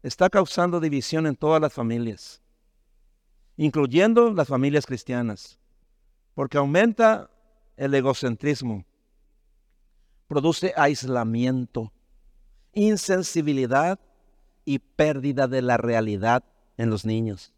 está 0.02 0.30
causando 0.30 0.80
división 0.80 1.26
en 1.26 1.36
todas 1.36 1.60
las 1.60 1.72
familias 1.72 2.40
incluyendo 3.60 4.32
las 4.32 4.48
familias 4.48 4.86
cristianas, 4.86 5.58
porque 6.34 6.56
aumenta 6.56 7.30
el 7.76 7.92
egocentrismo, 7.92 8.86
produce 10.28 10.72
aislamiento, 10.78 11.92
insensibilidad 12.72 14.00
y 14.64 14.78
pérdida 14.78 15.46
de 15.46 15.60
la 15.60 15.76
realidad 15.76 16.42
en 16.78 16.88
los 16.88 17.04
niños. 17.04 17.52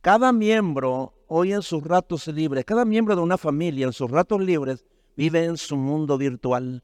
Cada 0.00 0.32
miembro 0.32 1.12
hoy 1.32 1.52
en 1.52 1.62
sus 1.62 1.84
ratos 1.84 2.26
libres, 2.26 2.64
cada 2.64 2.84
miembro 2.84 3.14
de 3.14 3.22
una 3.22 3.38
familia 3.38 3.86
en 3.86 3.92
sus 3.92 4.10
ratos 4.10 4.40
libres 4.40 4.84
vive 5.16 5.44
en 5.44 5.56
su 5.56 5.76
mundo 5.76 6.18
virtual. 6.18 6.82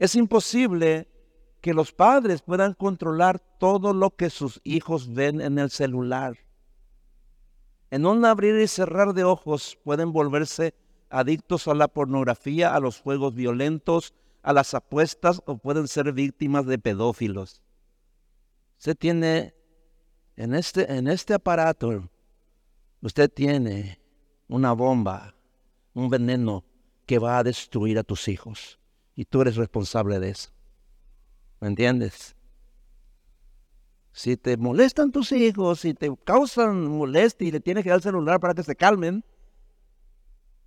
Es 0.00 0.16
imposible 0.16 1.08
que 1.60 1.72
los 1.72 1.92
padres 1.92 2.42
puedan 2.42 2.74
controlar 2.74 3.38
todo 3.38 3.94
lo 3.94 4.10
que 4.10 4.28
sus 4.28 4.60
hijos 4.64 5.14
ven 5.14 5.40
en 5.40 5.60
el 5.60 5.70
celular. 5.70 6.36
En 7.92 8.04
un 8.04 8.24
abrir 8.24 8.56
y 8.60 8.66
cerrar 8.66 9.14
de 9.14 9.22
ojos 9.22 9.78
pueden 9.84 10.12
volverse 10.12 10.74
adictos 11.10 11.68
a 11.68 11.74
la 11.74 11.86
pornografía, 11.86 12.74
a 12.74 12.80
los 12.80 13.00
juegos 13.00 13.36
violentos, 13.36 14.14
a 14.42 14.52
las 14.52 14.74
apuestas 14.74 15.42
o 15.46 15.58
pueden 15.58 15.86
ser 15.86 16.12
víctimas 16.12 16.66
de 16.66 16.78
pedófilos. 16.80 17.62
Usted 18.78 18.96
tiene 18.96 19.54
en 20.40 20.54
este, 20.54 20.90
en 20.90 21.06
este 21.06 21.34
aparato, 21.34 22.08
usted 23.02 23.30
tiene 23.30 24.00
una 24.48 24.72
bomba, 24.72 25.34
un 25.92 26.08
veneno 26.08 26.64
que 27.04 27.18
va 27.18 27.36
a 27.36 27.42
destruir 27.42 27.98
a 27.98 28.04
tus 28.04 28.26
hijos 28.26 28.78
y 29.14 29.26
tú 29.26 29.42
eres 29.42 29.56
responsable 29.56 30.18
de 30.18 30.30
eso. 30.30 30.50
¿Me 31.60 31.68
entiendes? 31.68 32.34
Si 34.12 34.38
te 34.38 34.56
molestan 34.56 35.12
tus 35.12 35.30
hijos, 35.32 35.80
si 35.80 35.92
te 35.92 36.10
causan 36.24 36.88
molestia 36.88 37.46
y 37.46 37.52
le 37.52 37.60
tienes 37.60 37.84
que 37.84 37.90
dar 37.90 37.98
el 37.98 38.02
celular 38.02 38.40
para 38.40 38.54
que 38.54 38.62
se 38.62 38.76
calmen, 38.76 39.22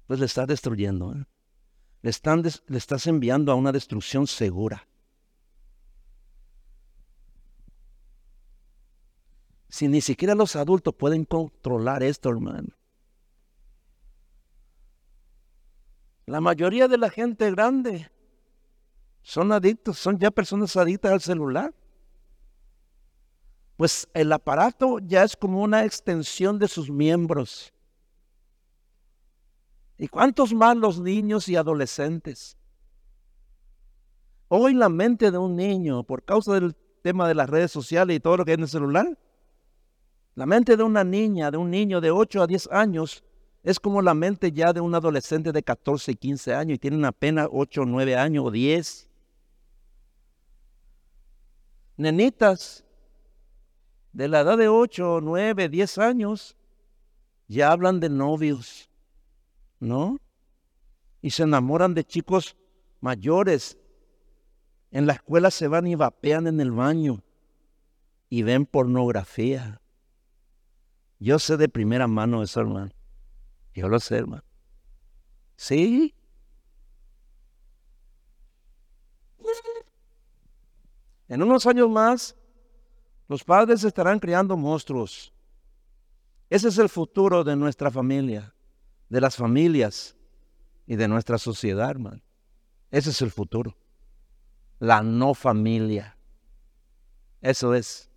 pues 0.06 0.20
le 0.20 0.28
estás 0.28 0.46
destruyendo. 0.46 1.16
¿eh? 1.16 1.26
Le, 2.04 2.12
le 2.68 2.78
estás 2.78 3.08
enviando 3.08 3.52
a 3.52 3.56
una 3.56 3.72
destrucción 3.72 4.28
segura. 4.28 4.88
Si 9.74 9.88
ni 9.88 10.02
siquiera 10.02 10.36
los 10.36 10.56
adultos 10.56 10.94
pueden 10.94 11.26
controlar 11.26 12.04
esto, 12.04 12.30
hermano. 12.30 12.68
La 16.28 16.40
mayoría 16.42 16.88
de 16.88 17.00
la 17.00 17.10
gente 17.10 17.50
grande 17.50 18.12
son 19.24 19.52
adictos, 19.52 19.98
son 19.98 20.20
ya 20.20 20.30
personas 20.30 20.78
adictas 20.78 21.12
al 21.12 21.22
celular. 21.22 21.74
Pues 23.76 24.08
el 24.14 24.32
aparato 24.32 25.00
ya 25.00 25.24
es 25.24 25.36
como 25.36 25.64
una 25.64 25.86
extensión 25.86 26.60
de 26.60 26.68
sus 26.68 26.92
miembros. 26.92 27.74
¿Y 29.98 30.08
cuántos 30.08 30.54
más 30.54 30.78
los 30.78 31.00
niños 31.00 31.50
y 31.50 31.56
adolescentes? 31.56 32.60
Hoy 34.50 34.76
la 34.76 34.90
mente 34.90 35.32
de 35.32 35.40
un 35.40 35.56
niño, 35.56 36.04
por 36.04 36.24
causa 36.24 36.54
del 36.54 36.76
tema 37.02 37.28
de 37.28 37.34
las 37.34 37.50
redes 37.50 37.72
sociales 37.72 38.16
y 38.16 38.20
todo 38.20 38.38
lo 38.38 38.46
que 38.46 38.52
hay 38.52 38.58
en 38.58 38.62
el 38.62 38.70
celular, 38.70 39.18
la 40.36 40.46
mente 40.46 40.78
de 40.78 40.84
una 40.84 41.04
niña, 41.04 41.52
de 41.52 41.58
un 41.58 41.70
niño 41.70 42.02
de 42.02 42.12
8 42.12 42.44
a 42.44 42.48
10 42.48 42.70
años, 42.72 43.24
es 43.64 43.80
como 43.80 44.02
la 44.02 44.14
mente 44.14 44.52
ya 44.52 44.74
de 44.74 44.82
un 44.82 44.94
adolescente 44.94 45.52
de 45.52 45.64
14 45.64 46.12
y 46.12 46.16
15 46.16 46.54
años 46.54 46.76
y 46.76 46.80
tienen 46.80 47.06
apenas 47.06 47.48
8 47.52 47.82
o 47.82 47.86
9 47.86 48.16
años 48.16 48.46
o 48.46 48.52
10 48.52 49.10
nenitas 51.98 52.84
de 54.12 54.28
la 54.28 54.42
edad 54.42 54.58
de 54.58 54.68
8, 54.68 55.20
9, 55.22 55.70
10 55.70 55.98
años, 55.98 56.56
ya 57.48 57.72
hablan 57.72 58.00
de 58.00 58.10
novios, 58.10 58.90
¿no? 59.80 60.20
Y 61.22 61.32
se 61.32 61.44
enamoran 61.44 61.94
de 61.94 62.04
chicos 62.04 62.56
mayores. 63.00 63.78
En 64.92 65.08
la 65.08 65.14
escuela 65.14 65.50
se 65.50 65.68
van 65.68 65.88
y 65.88 65.96
vapean 65.96 66.48
en 66.48 66.60
el 66.60 66.72
baño 66.72 67.24
y 68.30 68.44
ven 68.44 68.66
pornografía. 68.66 69.82
Yo 71.20 71.40
sé 71.40 71.58
de 71.58 71.70
primera 71.70 72.08
mano 72.08 72.44
eso, 72.44 72.60
hermano. 72.60 72.92
Yo 73.74 73.88
lo 73.88 74.00
sé, 74.00 74.18
hermano. 74.18 74.44
Sí. 75.56 76.14
En 81.28 81.42
unos 81.42 81.66
años 81.66 81.90
más, 81.90 82.36
los 83.28 83.44
padres 83.44 83.84
estarán 83.84 84.20
criando 84.20 84.56
monstruos. 84.58 85.34
Ese 86.50 86.68
es 86.68 86.78
el 86.78 86.90
futuro 86.90 87.44
de 87.44 87.56
nuestra 87.56 87.90
familia, 87.90 88.54
de 89.10 89.22
las 89.22 89.36
familias 89.36 90.16
y 90.86 90.96
de 90.96 91.08
nuestra 91.08 91.38
sociedad, 91.38 91.90
hermano. 91.90 92.22
Ese 92.92 93.10
es 93.10 93.22
el 93.24 93.32
futuro. 93.32 93.76
La 94.78 95.02
no 95.02 95.34
familia. 95.34 96.16
Eso 97.42 97.74
es. 97.74 98.10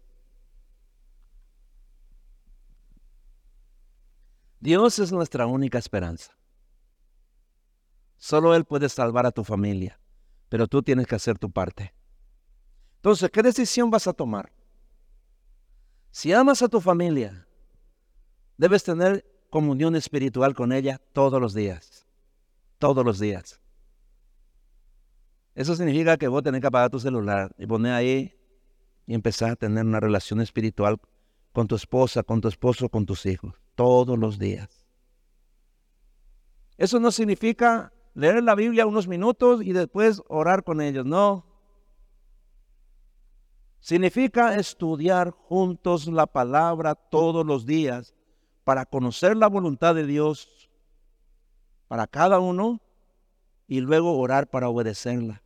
Dios 4.66 4.98
es 4.98 5.12
nuestra 5.12 5.46
única 5.46 5.78
esperanza. 5.78 6.36
Solo 8.16 8.52
Él 8.52 8.64
puede 8.64 8.88
salvar 8.88 9.24
a 9.24 9.30
tu 9.30 9.44
familia, 9.44 10.00
pero 10.48 10.66
tú 10.66 10.82
tienes 10.82 11.06
que 11.06 11.14
hacer 11.14 11.38
tu 11.38 11.52
parte. 11.52 11.94
Entonces, 12.96 13.30
¿qué 13.30 13.44
decisión 13.44 13.92
vas 13.92 14.08
a 14.08 14.12
tomar? 14.12 14.50
Si 16.10 16.32
amas 16.32 16.62
a 16.62 16.68
tu 16.68 16.80
familia, 16.80 17.46
debes 18.56 18.82
tener 18.82 19.24
comunión 19.50 19.94
espiritual 19.94 20.52
con 20.52 20.72
ella 20.72 21.00
todos 21.12 21.40
los 21.40 21.54
días. 21.54 22.04
Todos 22.80 23.04
los 23.04 23.20
días. 23.20 23.60
Eso 25.54 25.76
significa 25.76 26.16
que 26.16 26.26
vos 26.26 26.42
tenés 26.42 26.60
que 26.60 26.66
apagar 26.66 26.90
tu 26.90 26.98
celular 26.98 27.54
y 27.56 27.68
poner 27.68 27.92
ahí 27.92 28.36
y 29.06 29.14
empezar 29.14 29.52
a 29.52 29.56
tener 29.56 29.84
una 29.84 30.00
relación 30.00 30.40
espiritual 30.40 31.00
con 31.52 31.68
tu 31.68 31.76
esposa, 31.76 32.24
con 32.24 32.40
tu 32.40 32.48
esposo, 32.48 32.88
con 32.88 33.06
tus 33.06 33.26
hijos, 33.26 33.54
todos 33.76 34.18
los 34.18 34.38
días. 34.40 34.68
Eso 36.76 36.98
no 36.98 37.12
significa 37.12 37.92
leer 38.14 38.42
la 38.42 38.54
Biblia 38.54 38.86
unos 38.86 39.06
minutos 39.06 39.62
y 39.62 39.72
después 39.72 40.22
orar 40.28 40.64
con 40.64 40.80
ellos, 40.80 41.06
no. 41.06 41.46
Significa 43.78 44.56
estudiar 44.56 45.30
juntos 45.30 46.08
la 46.08 46.26
palabra 46.26 46.96
todos 46.96 47.46
los 47.46 47.64
días 47.64 48.14
para 48.64 48.84
conocer 48.84 49.36
la 49.36 49.46
voluntad 49.46 49.94
de 49.94 50.04
Dios 50.04 50.68
para 51.86 52.06
cada 52.08 52.40
uno 52.40 52.80
y 53.68 53.80
luego 53.80 54.18
orar 54.18 54.48
para 54.48 54.68
obedecerla. 54.68 55.42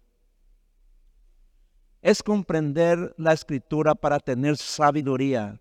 Es 2.03 2.23
comprender 2.23 3.15
la 3.19 3.35
escritura 3.35 3.95
para 3.95 4.21
tener 4.21 4.57
sabiduría, 4.57 5.61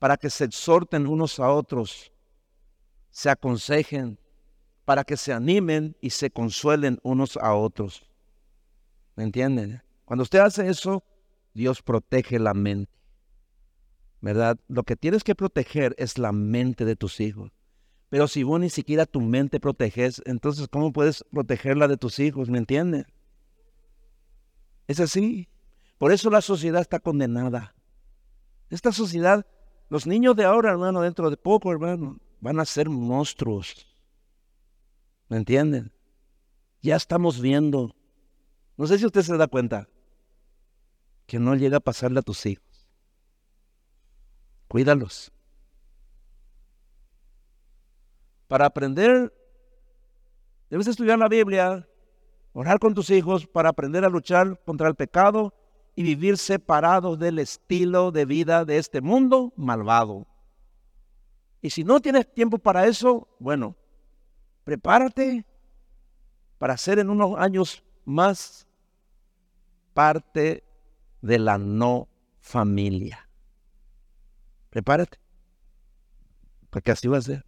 para 0.00 0.16
que 0.16 0.30
se 0.30 0.44
exhorten 0.44 1.06
unos 1.06 1.38
a 1.38 1.50
otros, 1.50 2.10
se 3.10 3.30
aconsejen, 3.30 4.18
para 4.84 5.04
que 5.04 5.16
se 5.16 5.32
animen 5.32 5.94
y 6.00 6.10
se 6.10 6.30
consuelen 6.30 6.98
unos 7.02 7.36
a 7.36 7.54
otros. 7.54 8.02
¿Me 9.14 9.24
entienden? 9.24 9.82
Cuando 10.06 10.22
usted 10.22 10.40
hace 10.40 10.68
eso, 10.68 11.04
Dios 11.52 11.82
protege 11.82 12.38
la 12.38 12.54
mente. 12.54 12.90
¿Verdad? 14.22 14.58
Lo 14.68 14.84
que 14.84 14.96
tienes 14.96 15.22
que 15.22 15.34
proteger 15.34 15.94
es 15.98 16.16
la 16.18 16.32
mente 16.32 16.84
de 16.86 16.96
tus 16.96 17.20
hijos. 17.20 17.52
Pero 18.08 18.26
si 18.26 18.42
vos 18.42 18.58
ni 18.58 18.70
siquiera 18.70 19.04
tu 19.04 19.20
mente 19.20 19.60
proteges, 19.60 20.22
entonces 20.24 20.66
¿cómo 20.68 20.92
puedes 20.92 21.24
proteger 21.30 21.76
la 21.76 21.88
de 21.88 21.98
tus 21.98 22.18
hijos? 22.18 22.48
¿Me 22.48 22.58
entiendes? 22.58 23.04
Es 24.88 24.98
así. 24.98 25.48
Por 25.98 26.10
eso 26.10 26.30
la 26.30 26.40
sociedad 26.40 26.80
está 26.80 27.00
condenada. 27.00 27.74
Esta 28.70 28.92
sociedad, 28.92 29.46
los 29.90 30.06
niños 30.06 30.36
de 30.36 30.44
ahora, 30.44 30.70
hermano, 30.70 31.02
dentro 31.02 31.28
de 31.30 31.36
poco, 31.36 31.72
hermano, 31.72 32.18
van 32.40 32.60
a 32.60 32.64
ser 32.64 32.88
monstruos. 32.88 33.86
¿Me 35.28 35.36
entienden? 35.36 35.92
Ya 36.80 36.94
estamos 36.94 37.40
viendo. 37.40 37.94
No 38.76 38.86
sé 38.86 38.98
si 38.98 39.04
usted 39.04 39.22
se 39.22 39.36
da 39.36 39.48
cuenta 39.48 39.88
que 41.26 41.40
no 41.40 41.56
llega 41.56 41.78
a 41.78 41.80
pasarle 41.80 42.20
a 42.20 42.22
tus 42.22 42.46
hijos. 42.46 42.64
Cuídalos. 44.68 45.32
Para 48.46 48.66
aprender, 48.66 49.34
debes 50.70 50.86
estudiar 50.86 51.18
la 51.18 51.28
Biblia, 51.28 51.88
orar 52.52 52.78
con 52.78 52.94
tus 52.94 53.10
hijos 53.10 53.46
para 53.48 53.70
aprender 53.70 54.04
a 54.04 54.08
luchar 54.08 54.60
contra 54.64 54.86
el 54.86 54.94
pecado 54.94 55.52
y 56.00 56.02
vivir 56.02 56.38
separados 56.38 57.18
del 57.18 57.38
estilo 57.38 58.10
de 58.10 58.24
vida 58.24 58.64
de 58.64 58.78
este 58.78 59.02
mundo 59.02 59.52
malvado. 59.54 60.26
Y 61.60 61.68
si 61.68 61.84
no 61.84 62.00
tienes 62.00 62.32
tiempo 62.32 62.56
para 62.56 62.86
eso, 62.86 63.28
bueno, 63.38 63.76
prepárate 64.64 65.44
para 66.56 66.78
ser 66.78 67.00
en 67.00 67.10
unos 67.10 67.38
años 67.38 67.84
más 68.06 68.66
parte 69.92 70.64
de 71.20 71.38
la 71.38 71.58
no 71.58 72.08
familia. 72.38 73.28
Prepárate, 74.70 75.18
porque 76.70 76.92
así 76.92 77.08
va 77.08 77.18
a 77.18 77.22
ser. 77.22 77.44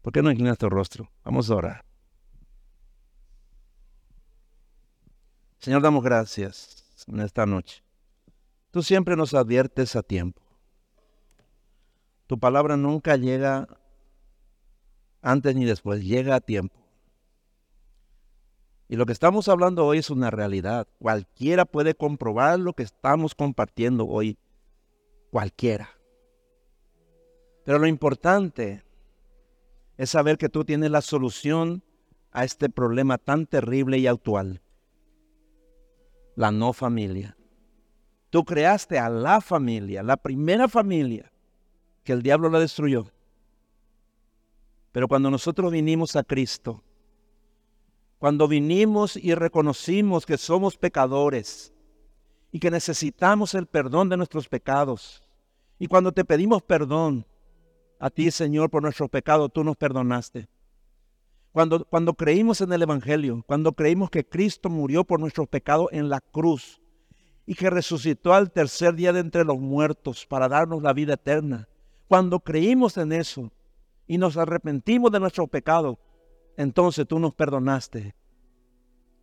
¿Por 0.00 0.14
qué 0.14 0.22
no 0.22 0.30
inclinas 0.30 0.56
tu 0.56 0.70
rostro? 0.70 1.12
Vamos 1.22 1.50
a 1.50 1.56
orar. 1.56 1.87
Señor, 5.58 5.82
damos 5.82 6.04
gracias 6.04 7.04
en 7.08 7.20
esta 7.20 7.44
noche. 7.44 7.82
Tú 8.70 8.82
siempre 8.82 9.16
nos 9.16 9.34
adviertes 9.34 9.96
a 9.96 10.02
tiempo. 10.02 10.40
Tu 12.26 12.38
palabra 12.38 12.76
nunca 12.76 13.16
llega 13.16 13.66
antes 15.20 15.56
ni 15.56 15.64
después, 15.64 16.04
llega 16.04 16.36
a 16.36 16.40
tiempo. 16.40 16.78
Y 18.88 18.96
lo 18.96 19.04
que 19.04 19.12
estamos 19.12 19.48
hablando 19.48 19.84
hoy 19.84 19.98
es 19.98 20.10
una 20.10 20.30
realidad. 20.30 20.86
Cualquiera 20.98 21.64
puede 21.64 21.94
comprobar 21.94 22.58
lo 22.58 22.72
que 22.72 22.84
estamos 22.84 23.34
compartiendo 23.34 24.06
hoy. 24.06 24.38
Cualquiera. 25.30 25.90
Pero 27.64 27.78
lo 27.78 27.86
importante 27.86 28.82
es 29.98 30.10
saber 30.10 30.38
que 30.38 30.48
tú 30.48 30.64
tienes 30.64 30.90
la 30.90 31.02
solución 31.02 31.82
a 32.30 32.44
este 32.44 32.70
problema 32.70 33.18
tan 33.18 33.46
terrible 33.46 33.98
y 33.98 34.06
actual. 34.06 34.62
La 36.38 36.52
no 36.52 36.72
familia. 36.72 37.36
Tú 38.30 38.44
creaste 38.44 38.96
a 38.96 39.08
la 39.08 39.40
familia, 39.40 40.04
la 40.04 40.16
primera 40.16 40.68
familia 40.68 41.32
que 42.04 42.12
el 42.12 42.22
diablo 42.22 42.48
la 42.48 42.60
destruyó. 42.60 43.10
Pero 44.92 45.08
cuando 45.08 45.32
nosotros 45.32 45.72
vinimos 45.72 46.14
a 46.14 46.22
Cristo, 46.22 46.84
cuando 48.20 48.46
vinimos 48.46 49.16
y 49.16 49.34
reconocimos 49.34 50.24
que 50.24 50.38
somos 50.38 50.76
pecadores 50.76 51.74
y 52.52 52.60
que 52.60 52.70
necesitamos 52.70 53.54
el 53.54 53.66
perdón 53.66 54.08
de 54.08 54.16
nuestros 54.16 54.48
pecados. 54.48 55.20
Y 55.76 55.88
cuando 55.88 56.12
te 56.12 56.24
pedimos 56.24 56.62
perdón 56.62 57.26
a 57.98 58.10
ti, 58.10 58.30
Señor, 58.30 58.70
por 58.70 58.84
nuestros 58.84 59.10
pecados, 59.10 59.50
tú 59.52 59.64
nos 59.64 59.76
perdonaste. 59.76 60.48
Cuando, 61.90 62.14
creímos 62.14 62.60
en 62.60 62.72
el 62.72 62.82
Evangelio, 62.82 63.42
cuando 63.44 63.72
creímos 63.72 64.10
que 64.10 64.24
Cristo 64.24 64.70
murió 64.70 65.02
por 65.02 65.18
nuestros 65.18 65.48
pecados 65.48 65.88
en 65.90 66.08
la 66.08 66.20
cruz 66.20 66.80
y 67.46 67.56
que 67.56 67.68
resucitó 67.68 68.32
al 68.32 68.52
tercer 68.52 68.94
día 68.94 69.12
de 69.12 69.18
entre 69.18 69.44
los 69.44 69.58
muertos 69.58 70.24
para 70.24 70.48
darnos 70.48 70.84
la 70.84 70.92
vida 70.92 71.14
eterna, 71.14 71.68
cuando 72.06 72.38
creímos 72.38 72.96
en 72.96 73.10
eso 73.10 73.50
y 74.06 74.18
nos 74.18 74.36
arrepentimos 74.36 75.10
de 75.10 75.18
nuestros 75.18 75.48
pecados, 75.48 75.96
entonces 76.56 77.08
tú 77.08 77.18
nos 77.18 77.34
perdonaste 77.34 78.14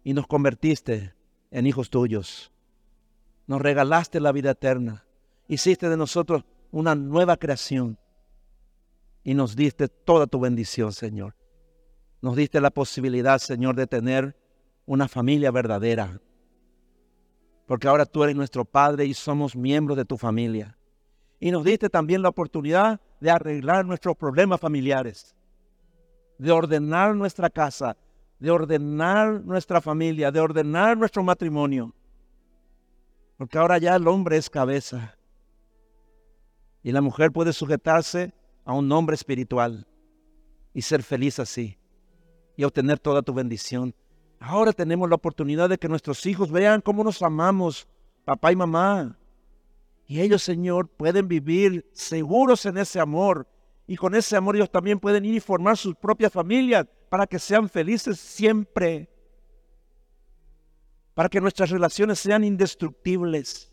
y 0.03 0.13
nos 0.13 0.27
convertiste 0.27 1.13
en 1.51 1.67
hijos 1.67 1.89
tuyos. 1.89 2.51
Nos 3.47 3.61
regalaste 3.61 4.19
la 4.19 4.33
vida 4.33 4.51
eterna. 4.51 5.05
Hiciste 5.47 5.87
de 5.87 5.95
nosotros 5.95 6.43
una 6.69 6.95
nueva 6.95 7.37
creación 7.37 7.97
y 9.23 9.35
nos 9.35 9.55
diste 9.55 9.87
toda 9.87 10.27
tu 10.27 10.41
bendición, 10.41 10.91
Señor. 10.91 11.33
Nos 12.21 12.35
diste 12.35 12.59
la 12.61 12.71
posibilidad, 12.71 13.39
Señor, 13.39 13.75
de 13.75 13.87
tener 13.87 14.35
una 14.85 15.07
familia 15.07 15.51
verdadera. 15.51 16.19
Porque 17.65 17.87
ahora 17.87 18.05
tú 18.05 18.23
eres 18.23 18.35
nuestro 18.35 18.65
Padre 18.65 19.05
y 19.05 19.13
somos 19.13 19.55
miembros 19.55 19.97
de 19.97 20.05
tu 20.05 20.17
familia. 20.17 20.77
Y 21.39 21.51
nos 21.51 21.63
diste 21.63 21.89
también 21.89 22.21
la 22.21 22.29
oportunidad 22.29 23.01
de 23.19 23.31
arreglar 23.31 23.85
nuestros 23.85 24.15
problemas 24.15 24.59
familiares 24.59 25.35
de 26.37 26.51
ordenar 26.51 27.15
nuestra 27.15 27.49
casa, 27.49 27.97
de 28.39 28.51
ordenar 28.51 29.43
nuestra 29.43 29.81
familia, 29.81 30.31
de 30.31 30.39
ordenar 30.39 30.97
nuestro 30.97 31.23
matrimonio. 31.23 31.93
Porque 33.37 33.57
ahora 33.57 33.77
ya 33.77 33.95
el 33.95 34.07
hombre 34.07 34.37
es 34.37 34.49
cabeza. 34.49 35.17
Y 36.83 36.91
la 36.91 37.01
mujer 37.01 37.31
puede 37.31 37.53
sujetarse 37.53 38.33
a 38.63 38.73
un 38.73 38.91
hombre 38.91 39.15
espiritual 39.15 39.87
y 40.73 40.81
ser 40.81 41.03
feliz 41.03 41.39
así 41.39 41.77
y 42.55 42.63
obtener 42.63 42.99
toda 42.99 43.21
tu 43.21 43.33
bendición. 43.33 43.93
Ahora 44.39 44.73
tenemos 44.73 45.09
la 45.09 45.15
oportunidad 45.15 45.69
de 45.69 45.77
que 45.77 45.87
nuestros 45.87 46.25
hijos 46.25 46.51
vean 46.51 46.81
cómo 46.81 47.03
nos 47.03 47.21
amamos, 47.21 47.87
papá 48.25 48.51
y 48.51 48.55
mamá. 48.55 49.17
Y 50.07 50.21
ellos, 50.21 50.43
Señor, 50.43 50.87
pueden 50.87 51.27
vivir 51.27 51.89
seguros 51.93 52.65
en 52.65 52.77
ese 52.77 52.99
amor. 52.99 53.47
Y 53.87 53.95
con 53.95 54.13
ese 54.15 54.35
amor 54.35 54.55
ellos 54.55 54.69
también 54.69 54.99
pueden 54.99 55.25
ir 55.25 55.35
y 55.35 55.39
formar 55.39 55.77
sus 55.77 55.95
propias 55.95 56.31
familias 56.31 56.85
para 57.09 57.25
que 57.25 57.39
sean 57.39 57.69
felices 57.69 58.19
siempre. 58.19 59.09
Para 61.13 61.29
que 61.29 61.41
nuestras 61.41 61.69
relaciones 61.69 62.19
sean 62.19 62.43
indestructibles. 62.43 63.71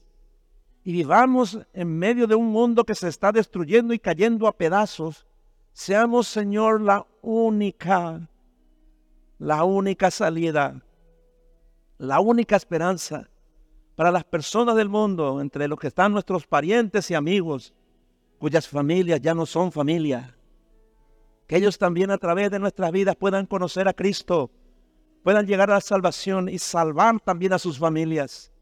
Y 0.84 0.92
vivamos 0.92 1.58
en 1.72 1.98
medio 1.98 2.26
de 2.26 2.34
un 2.34 2.46
mundo 2.46 2.84
que 2.84 2.94
se 2.94 3.08
está 3.08 3.30
destruyendo 3.30 3.92
y 3.92 3.98
cayendo 3.98 4.46
a 4.46 4.56
pedazos. 4.56 5.26
Seamos, 5.72 6.28
Señor, 6.28 6.80
la 6.80 7.06
única 7.20 8.28
la 9.42 9.64
única 9.64 10.08
salida, 10.12 10.80
la 11.98 12.20
única 12.20 12.54
esperanza 12.54 13.28
para 13.96 14.12
las 14.12 14.22
personas 14.22 14.76
del 14.76 14.88
mundo, 14.88 15.40
entre 15.40 15.66
los 15.66 15.80
que 15.80 15.88
están 15.88 16.12
nuestros 16.12 16.46
parientes 16.46 17.10
y 17.10 17.14
amigos, 17.14 17.74
cuyas 18.38 18.68
familias 18.68 19.20
ya 19.20 19.34
no 19.34 19.44
son 19.44 19.72
familia. 19.72 20.36
Que 21.48 21.56
ellos 21.56 21.76
también 21.76 22.12
a 22.12 22.18
través 22.18 22.52
de 22.52 22.60
nuestras 22.60 22.92
vidas 22.92 23.16
puedan 23.16 23.46
conocer 23.46 23.88
a 23.88 23.92
Cristo, 23.92 24.48
puedan 25.24 25.44
llegar 25.44 25.72
a 25.72 25.74
la 25.74 25.80
salvación 25.80 26.48
y 26.48 26.60
salvar 26.60 27.18
también 27.18 27.52
a 27.52 27.58
sus 27.58 27.76
familias. 27.76 28.52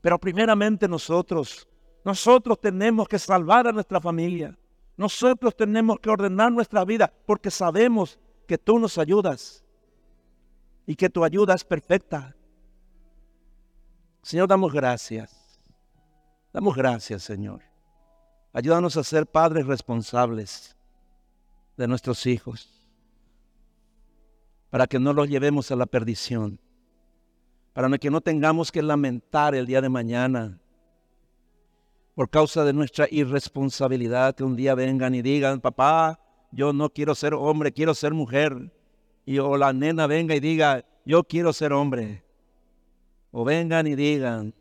Pero 0.00 0.20
primeramente 0.20 0.86
nosotros, 0.86 1.66
nosotros 2.04 2.60
tenemos 2.60 3.08
que 3.08 3.18
salvar 3.18 3.66
a 3.66 3.72
nuestra 3.72 4.00
familia. 4.00 4.56
Nosotros 4.96 5.56
tenemos 5.56 5.98
que 5.98 6.10
ordenar 6.10 6.52
nuestra 6.52 6.84
vida 6.84 7.12
porque 7.26 7.50
sabemos 7.50 8.20
que 8.46 8.56
tú 8.56 8.78
nos 8.78 8.96
ayudas 8.96 9.64
y 10.90 10.96
que 10.96 11.08
tu 11.08 11.22
ayuda 11.22 11.54
es 11.54 11.62
perfecta. 11.62 12.34
Señor, 14.22 14.48
damos 14.48 14.72
gracias. 14.72 15.60
Damos 16.52 16.74
gracias, 16.74 17.22
Señor. 17.22 17.62
Ayúdanos 18.52 18.96
a 18.96 19.04
ser 19.04 19.24
padres 19.24 19.66
responsables 19.66 20.76
de 21.76 21.86
nuestros 21.86 22.26
hijos, 22.26 22.88
para 24.68 24.88
que 24.88 24.98
no 24.98 25.12
los 25.12 25.28
llevemos 25.28 25.70
a 25.70 25.76
la 25.76 25.86
perdición, 25.86 26.58
para 27.72 27.96
que 27.96 28.10
no 28.10 28.20
tengamos 28.20 28.72
que 28.72 28.82
lamentar 28.82 29.54
el 29.54 29.66
día 29.66 29.80
de 29.80 29.88
mañana 29.88 30.58
por 32.16 32.30
causa 32.30 32.64
de 32.64 32.72
nuestra 32.72 33.06
irresponsabilidad, 33.12 34.34
que 34.34 34.42
un 34.42 34.56
día 34.56 34.74
vengan 34.74 35.14
y 35.14 35.22
digan, 35.22 35.60
papá, 35.60 36.18
yo 36.50 36.72
no 36.72 36.90
quiero 36.90 37.14
ser 37.14 37.34
hombre, 37.34 37.70
quiero 37.70 37.94
ser 37.94 38.12
mujer 38.12 38.72
y 39.24 39.38
o 39.38 39.56
la 39.56 39.72
nena 39.72 40.06
venga 40.06 40.34
y 40.34 40.40
diga, 40.40 40.84
yo 41.04 41.24
quiero 41.24 41.52
ser 41.52 41.72
hombre. 41.72 42.24
O 43.32 43.44
vengan 43.44 43.86
y 43.86 43.94
digan, 43.94 44.54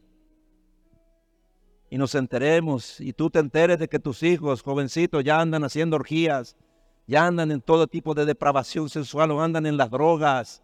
y 1.89 1.97
nos 1.97 2.13
enteremos, 2.13 2.99
y 2.99 3.13
tú 3.13 3.29
te 3.29 3.39
enteres 3.39 3.79
de 3.79 3.87
que 3.87 3.97
tus 3.97 4.21
hijos, 4.21 4.61
jovencitos, 4.61 5.23
ya 5.23 5.41
andan 5.41 5.63
haciendo 5.63 5.95
orgías, 5.95 6.55
ya 7.07 7.25
andan 7.25 7.51
en 7.51 7.61
todo 7.61 7.87
tipo 7.87 8.13
de 8.13 8.25
depravación 8.25 8.89
sensual, 8.89 9.31
o 9.31 9.41
andan 9.41 9.65
en 9.65 9.75
las 9.75 9.89
drogas, 9.89 10.61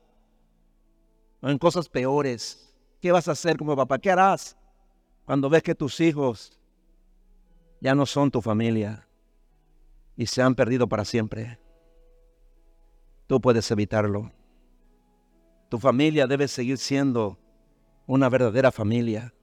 o 1.41 1.49
en 1.49 1.57
cosas 1.57 1.89
peores. 1.89 2.71
¿Qué 3.01 3.11
vas 3.11 3.27
a 3.27 3.31
hacer 3.31 3.57
como 3.57 3.75
papá? 3.75 3.97
¿Qué 3.97 4.11
harás 4.11 4.55
cuando 5.25 5.49
ves 5.49 5.63
que 5.63 5.73
tus 5.73 5.99
hijos 5.99 6.59
ya 7.81 7.95
no 7.95 8.05
son 8.05 8.29
tu 8.29 8.41
familia 8.41 9.07
y 10.15 10.27
se 10.27 10.43
han 10.43 10.53
perdido 10.53 10.87
para 10.87 11.05
siempre? 11.05 11.59
Tú 13.27 13.41
puedes 13.41 13.69
evitarlo. 13.71 14.31
Tu 15.69 15.79
familia 15.79 16.27
debe 16.27 16.47
seguir 16.47 16.77
siendo 16.77 17.39
una 18.05 18.29
verdadera 18.29 18.71
familia. 18.71 19.33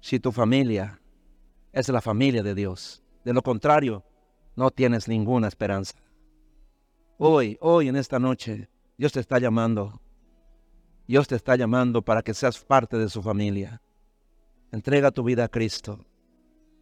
Si 0.00 0.20
tu 0.20 0.30
familia 0.30 1.00
es 1.72 1.88
la 1.88 2.00
familia 2.00 2.42
de 2.42 2.54
Dios, 2.54 3.02
de 3.24 3.32
lo 3.32 3.42
contrario, 3.42 4.04
no 4.54 4.70
tienes 4.70 5.08
ninguna 5.08 5.48
esperanza. 5.48 5.94
Hoy, 7.16 7.56
hoy 7.60 7.88
en 7.88 7.96
esta 7.96 8.18
noche, 8.18 8.68
Dios 8.98 9.12
te 9.12 9.20
está 9.20 9.38
llamando. 9.38 10.00
Dios 11.06 11.26
te 11.26 11.36
está 11.36 11.56
llamando 11.56 12.02
para 12.02 12.22
que 12.22 12.34
seas 12.34 12.62
parte 12.62 12.98
de 12.98 13.08
su 13.08 13.22
familia. 13.22 13.80
Entrega 14.70 15.10
tu 15.10 15.22
vida 15.22 15.44
a 15.44 15.48
Cristo. 15.48 16.04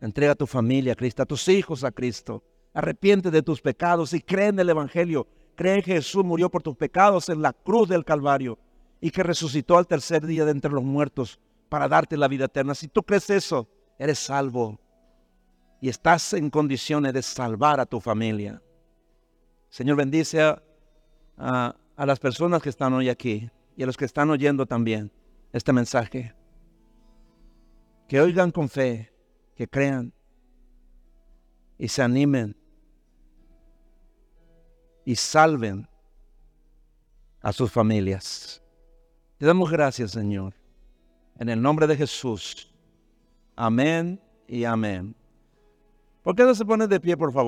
Entrega 0.01 0.35
tu 0.35 0.47
familia 0.47 0.95
a 0.95 0.97
Cristo, 0.97 1.23
a 1.23 1.27
tus 1.27 1.49
hijos 1.49 1.85
a 1.85 1.93
Cristo 1.93 2.43
arrepiente 2.77 3.31
de 3.31 3.43
tus 3.43 3.63
pecados 3.63 4.13
y 4.13 4.21
cree 4.21 4.49
en 4.49 4.59
el 4.59 4.69
Evangelio. 4.69 5.27
Cree 5.55 5.83
que 5.83 5.95
Jesús 5.95 6.23
murió 6.23 6.51
por 6.51 6.63
tus 6.63 6.77
pecados 6.77 7.31
en 7.31 7.41
la 7.41 7.55
cruz 7.55 7.89
del 7.89 8.05
Calvario 8.05 8.59
y 9.01 9.11
que 9.11 9.23
resucitó 9.23 9.79
al 9.79 9.87
tercer 9.87 10.27
día 10.27 10.45
de 10.45 10.51
entre 10.51 10.71
los 10.71 10.85
muertos 10.85 11.41
para 11.71 11.89
darte 11.89 12.19
la 12.19 12.29
vida 12.29 12.45
eterna. 12.45 12.75
Si 12.75 12.87
tú 12.89 13.03
crees 13.03 13.31
eso, 13.31 13.67
eres 13.99 14.19
salvo 14.19 14.79
y 15.81 15.89
estás 15.89 16.35
en 16.35 16.51
condiciones 16.51 17.15
de 17.15 17.23
salvar 17.23 17.81
a 17.81 17.87
tu 17.87 17.99
familia. 17.99 18.63
Señor, 19.71 19.97
bendice 19.97 20.43
a, 20.43 20.63
a 21.39 22.07
las 22.07 22.21
personas 22.21 22.63
que 22.63 22.69
están 22.69 22.93
hoy 22.93 23.09
aquí 23.09 23.51
y 23.75 23.85
a 23.85 23.87
los 23.87 23.97
que 23.97 24.05
están 24.05 24.29
oyendo 24.29 24.67
también 24.67 25.11
este 25.51 25.73
mensaje. 25.73 26.35
Que 28.07 28.21
oigan 28.21 28.51
con 28.51 28.69
fe, 28.69 29.11
que 29.55 29.67
crean 29.67 30.13
y 31.79 31.89
se 31.89 32.03
animen 32.03 32.55
y 35.07 35.15
salven 35.15 35.89
a 37.41 37.53
sus 37.53 37.71
familias. 37.71 38.61
Te 39.39 39.47
damos 39.47 39.71
gracias, 39.71 40.11
Señor. 40.11 40.53
En 41.39 41.49
el 41.49 41.63
nombre 41.63 41.87
de 41.87 41.97
Jesús. 41.97 42.75
Amén 43.55 44.21
y 44.49 44.65
amén. 44.65 45.15
¿Por 46.23 46.35
qué 46.35 46.43
no 46.43 46.55
se 46.57 46.65
pone 46.65 46.89
de 46.89 46.99
pie, 46.99 47.17
por 47.17 47.33
favor? 47.33 47.45